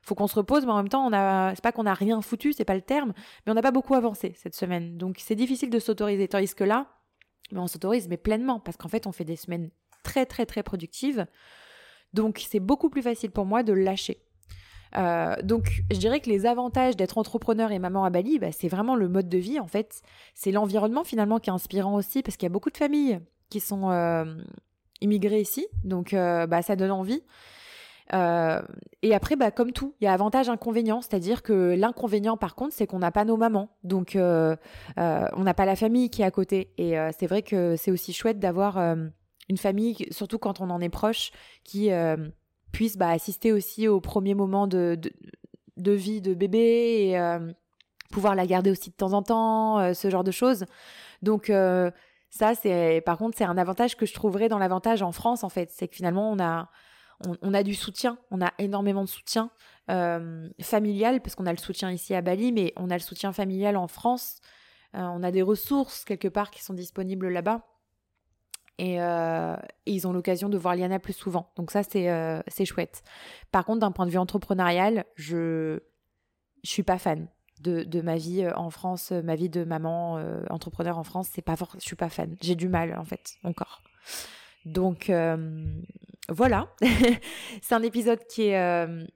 faut 0.00 0.14
qu'on 0.14 0.26
se 0.26 0.36
repose, 0.36 0.64
mais 0.64 0.72
en 0.72 0.78
même 0.78 0.88
temps, 0.88 1.06
on 1.06 1.12
a, 1.12 1.54
c'est 1.54 1.62
pas 1.62 1.72
qu'on 1.72 1.84
a 1.84 1.92
rien 1.92 2.22
foutu, 2.22 2.54
c'est 2.54 2.64
pas 2.64 2.74
le 2.74 2.80
terme, 2.80 3.12
mais 3.44 3.52
on 3.52 3.54
n'a 3.54 3.62
pas 3.62 3.70
beaucoup 3.70 3.94
avancé 3.94 4.32
cette 4.36 4.54
semaine. 4.54 4.96
Donc, 4.96 5.16
c'est 5.18 5.34
difficile 5.34 5.68
de 5.68 5.78
s'autoriser. 5.78 6.26
Tandis 6.26 6.54
que 6.54 6.64
là, 6.64 6.86
mais 7.52 7.58
on 7.58 7.66
s'autorise, 7.66 8.08
mais 8.08 8.16
pleinement, 8.16 8.60
parce 8.60 8.78
qu'en 8.78 8.88
fait, 8.88 9.06
on 9.06 9.12
fait 9.12 9.24
des 9.24 9.36
semaines 9.36 9.70
très, 10.04 10.24
très, 10.24 10.46
très 10.46 10.62
productives. 10.62 11.26
Donc, 12.14 12.44
c'est 12.48 12.60
beaucoup 12.60 12.90
plus 12.90 13.02
facile 13.02 13.30
pour 13.30 13.44
moi 13.44 13.62
de 13.62 13.72
lâcher. 13.72 14.22
Euh, 14.96 15.36
donc, 15.42 15.82
je 15.90 15.98
dirais 15.98 16.20
que 16.20 16.30
les 16.30 16.46
avantages 16.46 16.96
d'être 16.96 17.18
entrepreneur 17.18 17.72
et 17.72 17.78
maman 17.78 18.04
à 18.04 18.10
Bali, 18.10 18.38
bah, 18.38 18.52
c'est 18.52 18.68
vraiment 18.68 18.96
le 18.96 19.08
mode 19.08 19.28
de 19.28 19.38
vie, 19.38 19.60
en 19.60 19.66
fait. 19.66 20.02
C'est 20.34 20.52
l'environnement, 20.52 21.04
finalement, 21.04 21.38
qui 21.38 21.50
est 21.50 21.52
inspirant 21.52 21.94
aussi, 21.94 22.22
parce 22.22 22.36
qu'il 22.36 22.46
y 22.46 22.50
a 22.50 22.52
beaucoup 22.52 22.70
de 22.70 22.76
familles 22.76 23.20
qui 23.50 23.60
sont 23.60 23.90
euh, 23.90 24.24
immigrées 25.00 25.40
ici. 25.40 25.66
Donc, 25.84 26.14
euh, 26.14 26.46
bah, 26.46 26.62
ça 26.62 26.76
donne 26.76 26.90
envie. 26.90 27.22
Et 28.10 29.14
après, 29.14 29.36
bah, 29.36 29.50
comme 29.50 29.72
tout, 29.72 29.94
il 30.00 30.04
y 30.04 30.06
a 30.06 30.14
avantage, 30.14 30.48
inconvénient. 30.48 31.02
C'est-à-dire 31.02 31.42
que 31.42 31.74
l'inconvénient, 31.76 32.38
par 32.38 32.54
contre, 32.54 32.72
c'est 32.72 32.86
qu'on 32.86 33.00
n'a 33.00 33.10
pas 33.10 33.26
nos 33.26 33.36
mamans. 33.36 33.68
Donc, 33.84 34.16
on 34.16 34.56
n'a 34.96 35.54
pas 35.54 35.66
la 35.66 35.76
famille 35.76 36.08
qui 36.08 36.22
est 36.22 36.24
à 36.24 36.30
côté. 36.30 36.72
Et 36.78 36.96
c'est 37.18 37.26
vrai 37.26 37.42
que 37.42 37.76
c'est 37.76 37.90
aussi 37.90 38.14
chouette 38.14 38.38
d'avoir 38.38 38.78
une 39.48 39.56
famille, 39.56 40.06
surtout 40.10 40.38
quand 40.38 40.60
on 40.60 40.70
en 40.70 40.80
est 40.80 40.88
proche, 40.88 41.30
qui 41.64 41.90
puisse 42.72 42.96
bah, 42.96 43.10
assister 43.10 43.52
aussi 43.52 43.88
aux 43.88 44.00
premiers 44.00 44.34
moments 44.34 44.66
de, 44.66 44.98
vie 45.76 46.20
de 46.20 46.34
bébé 46.34 47.10
et 47.10 47.38
pouvoir 48.10 48.34
la 48.34 48.46
garder 48.46 48.70
aussi 48.70 48.90
de 48.90 48.96
temps 48.96 49.12
en 49.12 49.22
temps, 49.22 49.94
ce 49.94 50.10
genre 50.10 50.24
de 50.24 50.30
choses. 50.30 50.66
Donc, 51.22 51.46
ça, 52.30 52.54
c'est 52.54 53.02
par 53.06 53.16
contre, 53.18 53.38
c'est 53.38 53.44
un 53.44 53.58
avantage 53.58 53.96
que 53.96 54.06
je 54.06 54.14
trouverais 54.14 54.48
dans 54.48 54.58
l'avantage 54.58 55.02
en 55.02 55.12
France, 55.12 55.44
en 55.44 55.48
fait. 55.48 55.70
C'est 55.70 55.88
que 55.88 55.96
finalement, 55.96 56.30
on 56.30 56.38
a 56.38 56.68
on, 57.42 57.54
a 57.54 57.62
du 57.62 57.74
soutien, 57.74 58.18
on 58.30 58.40
a 58.40 58.52
énormément 58.58 59.02
de 59.02 59.08
soutien 59.08 59.50
euh, 59.90 60.48
familial, 60.60 61.20
parce 61.20 61.34
qu'on 61.34 61.46
a 61.46 61.52
le 61.52 61.58
soutien 61.58 61.90
ici 61.90 62.14
à 62.14 62.22
Bali, 62.22 62.52
mais 62.52 62.72
on 62.76 62.90
a 62.90 62.94
le 62.94 63.02
soutien 63.02 63.32
familial 63.32 63.76
en 63.76 63.88
France. 63.88 64.40
Euh, 64.94 65.00
on 65.00 65.22
a 65.22 65.30
des 65.30 65.42
ressources 65.42 66.04
quelque 66.04 66.28
part 66.28 66.50
qui 66.50 66.62
sont 66.62 66.74
disponibles 66.74 67.28
là-bas. 67.28 67.66
Et, 68.78 69.02
euh, 69.02 69.56
ils 69.86 70.06
ont 70.06 70.12
l'occasion 70.12 70.48
de 70.48 70.56
voir 70.56 70.76
Liana 70.76 70.98
plus 70.98 71.12
souvent. 71.12 71.50
Donc 71.56 71.70
ça, 71.70 71.82
c'est 71.82 72.64
chouette. 72.64 73.02
Par 73.50 73.64
contre, 73.64 73.80
d'un 73.80 73.92
point 73.92 74.06
de 74.06 74.10
vue 74.10 74.18
entrepreneurial, 74.18 75.04
je 75.14 75.80
je 76.64 76.70
suis 76.70 76.82
pas 76.82 76.98
fan 76.98 77.28
de, 77.60 78.00
ma 78.02 78.16
vie 78.16 78.48
en 78.56 78.70
France, 78.70 79.12
ma 79.12 79.36
vie 79.36 79.48
de 79.48 79.64
maman 79.64 80.20
entrepreneur 80.50 80.98
en 80.98 81.04
France. 81.04 81.28
C'est 81.32 81.42
pas 81.42 81.54
je 81.74 81.80
suis 81.80 81.96
pas 81.96 82.08
fan. 82.08 82.36
J'ai 82.40 82.54
du 82.54 82.68
mal 82.68 82.96
en 82.98 83.04
fait 83.04 83.36
encore. 83.44 83.82
Donc 84.64 85.10
voilà, 86.28 86.68
c'est 87.62 87.74
un 87.74 87.82
épisode 87.82 88.20
qui 88.26 88.48
est 88.48 88.58
euh, 88.58 89.06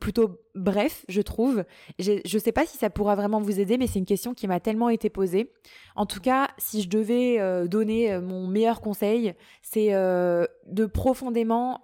plutôt 0.00 0.40
bref, 0.54 1.04
je 1.08 1.20
trouve. 1.22 1.64
Je 1.98 2.12
ne 2.12 2.38
sais 2.38 2.52
pas 2.52 2.66
si 2.66 2.76
ça 2.76 2.90
pourra 2.90 3.14
vraiment 3.14 3.40
vous 3.40 3.60
aider, 3.60 3.78
mais 3.78 3.86
c'est 3.86 3.98
une 3.98 4.06
question 4.06 4.34
qui 4.34 4.46
m'a 4.48 4.60
tellement 4.60 4.88
été 4.88 5.10
posée. 5.10 5.52
En 5.94 6.06
tout 6.06 6.20
cas, 6.20 6.48
si 6.58 6.82
je 6.82 6.88
devais 6.88 7.38
euh, 7.40 7.66
donner 7.66 8.12
euh, 8.12 8.20
mon 8.20 8.46
meilleur 8.46 8.80
conseil, 8.80 9.34
c'est 9.62 9.90
de 9.90 10.86
profondément 10.86 11.80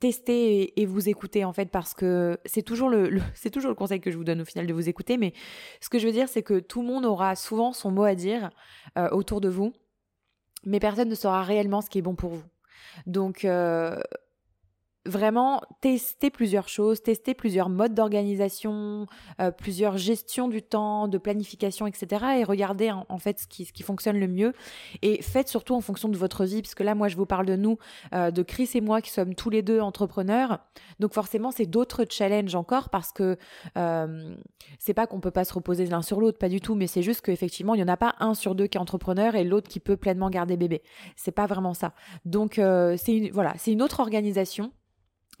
tester 0.00 0.80
et, 0.80 0.86
vous 0.86 1.08
écouter 1.08 1.44
en 1.44 1.52
fait, 1.52 1.70
parce 1.70 1.94
que 1.94 2.38
c'est 2.44 2.62
toujours 2.62 2.88
le, 2.88 3.20
c'est 3.34 3.50
toujours 3.50 3.70
le 3.70 3.74
conseil 3.74 4.00
que 4.00 4.10
je 4.10 4.16
vous 4.16 4.24
donne 4.24 4.40
au 4.40 4.44
final 4.44 4.66
de 4.66 4.74
vous 4.74 4.88
écouter. 4.88 5.16
Mais 5.16 5.32
ce 5.80 5.88
que 5.88 5.98
je 5.98 6.06
veux 6.06 6.12
dire, 6.12 6.28
c'est 6.28 6.42
que 6.42 6.60
tout 6.60 6.82
le 6.82 6.88
monde 6.88 7.04
aura 7.04 7.36
souvent 7.36 7.72
son 7.72 7.90
mot 7.90 8.04
à 8.04 8.14
dire 8.14 8.50
autour 9.12 9.40
de 9.40 9.48
vous, 9.48 9.72
mais 10.64 10.80
personne 10.80 11.08
ne 11.08 11.14
saura 11.14 11.42
réellement 11.42 11.80
ce 11.80 11.90
qui 11.90 11.98
est 11.98 12.02
bon 12.02 12.14
pour 12.14 12.30
vous. 12.30 12.44
Donc, 13.06 13.44
euh, 13.44 14.00
vraiment 15.06 15.60
tester 15.80 16.30
plusieurs 16.30 16.68
choses, 16.68 17.02
tester 17.02 17.34
plusieurs 17.34 17.68
modes 17.68 17.94
d'organisation, 17.94 19.06
euh, 19.40 19.50
plusieurs 19.50 19.98
gestions 19.98 20.48
du 20.48 20.62
temps, 20.62 21.08
de 21.08 21.18
planification, 21.18 21.86
etc. 21.86 22.24
Et 22.38 22.44
regarder 22.44 22.90
en, 22.90 23.18
fait 23.18 23.40
ce 23.40 23.46
qui, 23.46 23.82
fonctionne 23.82 24.18
le 24.18 24.28
mieux. 24.28 24.54
Et 25.02 25.22
faites 25.22 25.48
surtout 25.48 25.74
en 25.74 25.80
fonction 25.80 26.08
de 26.08 26.16
votre 26.16 26.44
vie, 26.44 26.62
puisque 26.62 26.80
là, 26.80 26.94
moi, 26.94 27.08
je 27.08 27.16
vous 27.16 27.26
parle 27.26 27.46
de 27.46 27.56
nous, 27.56 27.78
euh, 28.14 28.30
de 28.30 28.42
Chris 28.42 28.70
et 28.74 28.80
moi, 28.80 29.02
qui 29.02 29.10
sommes 29.10 29.34
tous 29.34 29.50
les 29.50 29.62
deux 29.62 29.80
entrepreneurs. 29.80 30.60
Donc 31.00 31.12
forcément, 31.12 31.50
c'est 31.50 31.66
d'autres 31.66 32.06
challenges 32.08 32.54
encore, 32.54 32.88
parce 32.88 33.12
que 33.12 33.36
euh, 33.76 34.34
c'est 34.78 34.94
pas 34.94 35.06
qu'on 35.06 35.20
peut 35.20 35.30
pas 35.30 35.44
se 35.44 35.52
reposer 35.52 35.84
l'un 35.86 36.02
sur 36.02 36.20
l'autre, 36.20 36.38
pas 36.38 36.48
du 36.48 36.60
tout, 36.60 36.74
mais 36.74 36.86
c'est 36.86 37.02
juste 37.02 37.20
qu'effectivement, 37.20 37.74
il 37.74 37.78
n'y 37.78 37.84
en 37.84 37.92
a 37.92 37.96
pas 37.96 38.14
un 38.20 38.34
sur 38.34 38.54
deux 38.54 38.66
qui 38.66 38.78
est 38.78 38.80
entrepreneur 38.80 39.34
et 39.34 39.44
l'autre 39.44 39.68
qui 39.68 39.80
peut 39.80 39.96
pleinement 39.96 40.30
garder 40.30 40.56
bébé. 40.56 40.82
C'est 41.16 41.32
pas 41.32 41.46
vraiment 41.46 41.74
ça. 41.74 41.92
Donc 42.24 42.54
c'est 42.54 43.16
une, 43.16 43.30
voilà, 43.30 43.54
c'est 43.58 43.72
une 43.72 43.82
autre 43.82 44.00
organisation. 44.00 44.72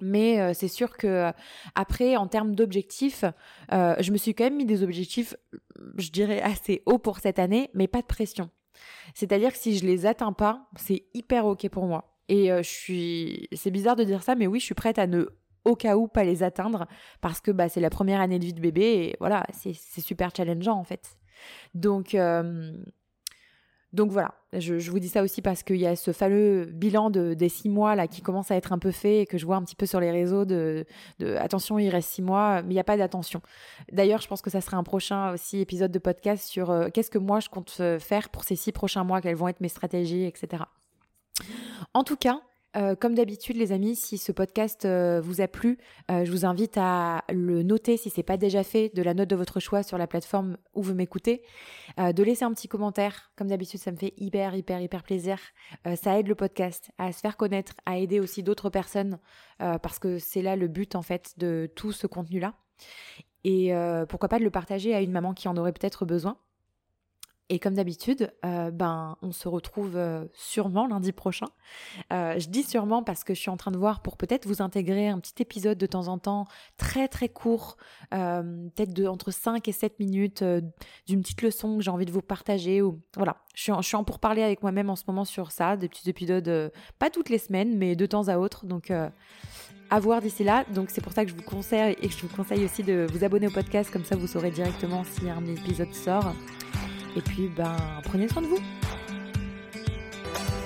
Mais 0.00 0.40
euh, 0.40 0.52
c'est 0.54 0.68
sûr 0.68 0.96
que 0.96 1.06
euh, 1.06 1.32
après, 1.74 2.16
en 2.16 2.26
termes 2.26 2.54
d'objectifs, 2.54 3.24
euh, 3.72 3.94
je 4.00 4.12
me 4.12 4.16
suis 4.16 4.34
quand 4.34 4.44
même 4.44 4.56
mis 4.56 4.64
des 4.64 4.82
objectifs, 4.82 5.36
je 5.96 6.10
dirais 6.10 6.40
assez 6.42 6.82
hauts 6.86 6.98
pour 6.98 7.18
cette 7.18 7.38
année, 7.38 7.70
mais 7.74 7.86
pas 7.86 8.00
de 8.00 8.06
pression. 8.06 8.50
C'est-à-dire 9.14 9.52
que 9.52 9.58
si 9.58 9.78
je 9.78 9.86
les 9.86 10.06
atteins 10.06 10.32
pas, 10.32 10.68
c'est 10.76 11.04
hyper 11.14 11.46
ok 11.46 11.68
pour 11.68 11.86
moi. 11.86 12.18
Et 12.28 12.48
je 12.48 12.62
suis, 12.62 13.48
c'est 13.52 13.70
bizarre 13.70 13.96
de 13.96 14.04
dire 14.04 14.22
ça, 14.22 14.34
mais 14.34 14.46
oui, 14.46 14.58
je 14.58 14.64
suis 14.64 14.74
prête 14.74 14.98
à 14.98 15.06
ne 15.06 15.26
au 15.64 15.76
cas 15.76 15.96
où 15.96 16.08
pas 16.08 16.24
les 16.24 16.42
atteindre 16.42 16.86
parce 17.20 17.40
que 17.40 17.50
bah, 17.50 17.68
c'est 17.68 17.80
la 17.80 17.90
première 17.90 18.20
année 18.20 18.38
de 18.38 18.44
vie 18.44 18.52
de 18.52 18.60
bébé 18.60 18.82
et 18.82 19.16
voilà, 19.20 19.46
c'est 19.52 19.74
super 20.00 20.30
challengeant 20.34 20.78
en 20.78 20.84
fait. 20.84 21.16
Donc 21.74 22.16
donc 23.94 24.10
voilà, 24.10 24.34
je, 24.52 24.90
vous 24.90 24.98
dis 24.98 25.08
ça 25.08 25.22
aussi 25.22 25.40
parce 25.40 25.62
qu'il 25.62 25.76
y 25.76 25.86
a 25.86 25.94
ce 25.94 26.10
fameux 26.10 26.64
bilan 26.64 27.10
de, 27.10 27.34
des 27.34 27.48
six 27.48 27.68
mois 27.68 27.94
là 27.94 28.08
qui 28.08 28.22
commence 28.22 28.50
à 28.50 28.56
être 28.56 28.72
un 28.72 28.78
peu 28.80 28.90
fait 28.90 29.20
et 29.20 29.26
que 29.26 29.38
je 29.38 29.46
vois 29.46 29.54
un 29.54 29.62
petit 29.62 29.76
peu 29.76 29.86
sur 29.86 30.00
les 30.00 30.10
réseaux 30.10 30.44
de, 30.44 30.84
attention, 31.38 31.78
il 31.78 31.88
reste 31.90 32.10
six 32.10 32.20
mois, 32.20 32.62
mais 32.62 32.70
il 32.70 32.74
n'y 32.74 32.80
a 32.80 32.84
pas 32.84 32.96
d'attention. 32.96 33.40
D'ailleurs, 33.92 34.20
je 34.20 34.26
pense 34.26 34.42
que 34.42 34.50
ça 34.50 34.60
sera 34.60 34.76
un 34.76 34.82
prochain 34.82 35.32
aussi 35.32 35.60
épisode 35.60 35.92
de 35.92 36.00
podcast 36.00 36.44
sur 36.44 36.70
euh, 36.70 36.88
qu'est-ce 36.92 37.10
que 37.10 37.18
moi 37.18 37.38
je 37.38 37.48
compte 37.48 37.76
euh, 37.78 38.00
faire 38.00 38.30
pour 38.30 38.42
ces 38.42 38.56
six 38.56 38.72
prochains 38.72 39.04
mois, 39.04 39.20
quelles 39.20 39.36
vont 39.36 39.46
être 39.46 39.60
mes 39.60 39.68
stratégies, 39.68 40.24
etc. 40.24 40.64
En 41.94 42.02
tout 42.02 42.16
cas, 42.16 42.40
euh, 42.76 42.96
comme 42.96 43.14
d'habitude, 43.14 43.56
les 43.56 43.72
amis, 43.72 43.94
si 43.94 44.18
ce 44.18 44.32
podcast 44.32 44.84
euh, 44.84 45.20
vous 45.20 45.40
a 45.40 45.46
plu, 45.46 45.78
euh, 46.10 46.24
je 46.24 46.30
vous 46.30 46.44
invite 46.44 46.76
à 46.76 47.24
le 47.32 47.62
noter 47.62 47.96
si 47.96 48.10
ce 48.10 48.18
n'est 48.18 48.24
pas 48.24 48.36
déjà 48.36 48.64
fait, 48.64 48.90
de 48.94 49.02
la 49.02 49.14
note 49.14 49.28
de 49.28 49.36
votre 49.36 49.60
choix 49.60 49.82
sur 49.82 49.96
la 49.96 50.06
plateforme 50.06 50.56
où 50.74 50.82
vous 50.82 50.94
m'écoutez, 50.94 51.42
de 51.98 52.22
laisser 52.22 52.44
un 52.44 52.52
petit 52.52 52.68
commentaire. 52.68 53.30
Comme 53.36 53.48
d'habitude, 53.48 53.80
ça 53.80 53.92
me 53.92 53.96
fait 53.96 54.14
hyper, 54.16 54.54
hyper, 54.54 54.80
hyper 54.80 55.02
plaisir. 55.02 55.38
ça 55.96 56.18
aide 56.18 56.26
le 56.26 56.34
podcast 56.34 56.90
à 56.98 57.12
se 57.12 57.20
faire 57.20 57.36
connaître, 57.36 57.74
à 57.86 57.98
aider 57.98 58.20
aussi 58.20 58.42
d'autres 58.42 58.70
personnes, 58.70 59.18
parce 59.58 59.98
que 59.98 60.18
c'est 60.18 60.42
là 60.42 60.56
le 60.56 60.68
but 60.68 60.96
en 60.96 61.02
fait 61.02 61.34
de 61.38 61.70
tout 61.74 61.92
ce 61.92 62.06
contenu-là. 62.06 62.54
Et 63.44 63.72
pourquoi 64.08 64.28
pas 64.28 64.38
de 64.38 64.44
le 64.44 64.50
partager 64.50 64.94
à 64.94 65.00
une 65.00 65.12
maman 65.12 65.34
qui 65.34 65.48
en 65.48 65.56
aurait 65.56 65.72
peut-être 65.72 66.04
besoin. 66.04 66.38
Et 67.50 67.58
comme 67.58 67.74
d'habitude, 67.74 68.32
euh, 68.46 68.70
ben, 68.70 69.18
on 69.20 69.30
se 69.30 69.48
retrouve 69.48 69.96
euh, 69.96 70.24
sûrement 70.32 70.86
lundi 70.86 71.12
prochain. 71.12 71.48
Euh, 72.10 72.38
je 72.38 72.48
dis 72.48 72.62
sûrement 72.62 73.02
parce 73.02 73.22
que 73.22 73.34
je 73.34 73.40
suis 73.40 73.50
en 73.50 73.58
train 73.58 73.70
de 73.70 73.76
voir 73.76 74.00
pour 74.00 74.16
peut-être 74.16 74.46
vous 74.46 74.62
intégrer 74.62 75.08
un 75.08 75.18
petit 75.18 75.42
épisode 75.42 75.76
de 75.76 75.84
temps 75.84 76.08
en 76.08 76.18
temps, 76.18 76.46
très 76.78 77.06
très 77.06 77.28
court, 77.28 77.76
peut-être 78.10 79.06
entre 79.06 79.30
5 79.30 79.68
et 79.68 79.72
7 79.72 79.98
minutes, 79.98 80.42
d'une 81.06 81.20
petite 81.20 81.42
leçon 81.42 81.76
que 81.76 81.82
j'ai 81.82 81.90
envie 81.90 82.06
de 82.06 82.12
vous 82.12 82.22
partager. 82.22 82.80
Ou 82.80 83.02
voilà, 83.14 83.36
je 83.54 83.62
suis 83.62 83.72
en, 83.72 83.82
je 83.82 83.88
suis 83.88 83.96
en 83.96 84.04
pour 84.04 84.20
parler 84.20 84.42
avec 84.42 84.62
moi-même 84.62 84.88
en 84.88 84.96
ce 84.96 85.04
moment 85.06 85.26
sur 85.26 85.50
ça, 85.50 85.76
des 85.76 85.88
petits 85.88 86.08
épisodes, 86.08 86.72
pas 86.98 87.10
toutes 87.10 87.28
les 87.28 87.38
semaines, 87.38 87.76
mais 87.76 87.94
de 87.94 88.06
temps 88.06 88.28
à 88.28 88.38
autre. 88.38 88.64
Donc 88.64 88.90
à 89.90 90.00
voir 90.00 90.22
d'ici 90.22 90.44
là. 90.44 90.64
Donc 90.74 90.88
c'est 90.90 91.02
pour 91.02 91.12
ça 91.12 91.24
que 91.24 91.30
je 91.30 91.36
vous 91.36 91.42
conseille 91.42 91.94
et 92.00 92.08
que 92.08 92.14
je 92.14 92.22
vous 92.22 92.34
conseille 92.34 92.64
aussi 92.64 92.82
de 92.82 93.06
vous 93.12 93.22
abonner 93.22 93.48
au 93.48 93.52
podcast, 93.52 93.90
comme 93.90 94.04
ça 94.04 94.16
vous 94.16 94.26
saurez 94.26 94.50
directement 94.50 95.04
si 95.04 95.28
un 95.28 95.44
épisode 95.44 95.92
sort. 95.92 96.32
Et 97.16 97.20
puis, 97.20 97.48
ben, 97.48 97.76
prenez 98.04 98.28
soin 98.28 98.42
de 98.42 98.48
vous. 98.48 98.58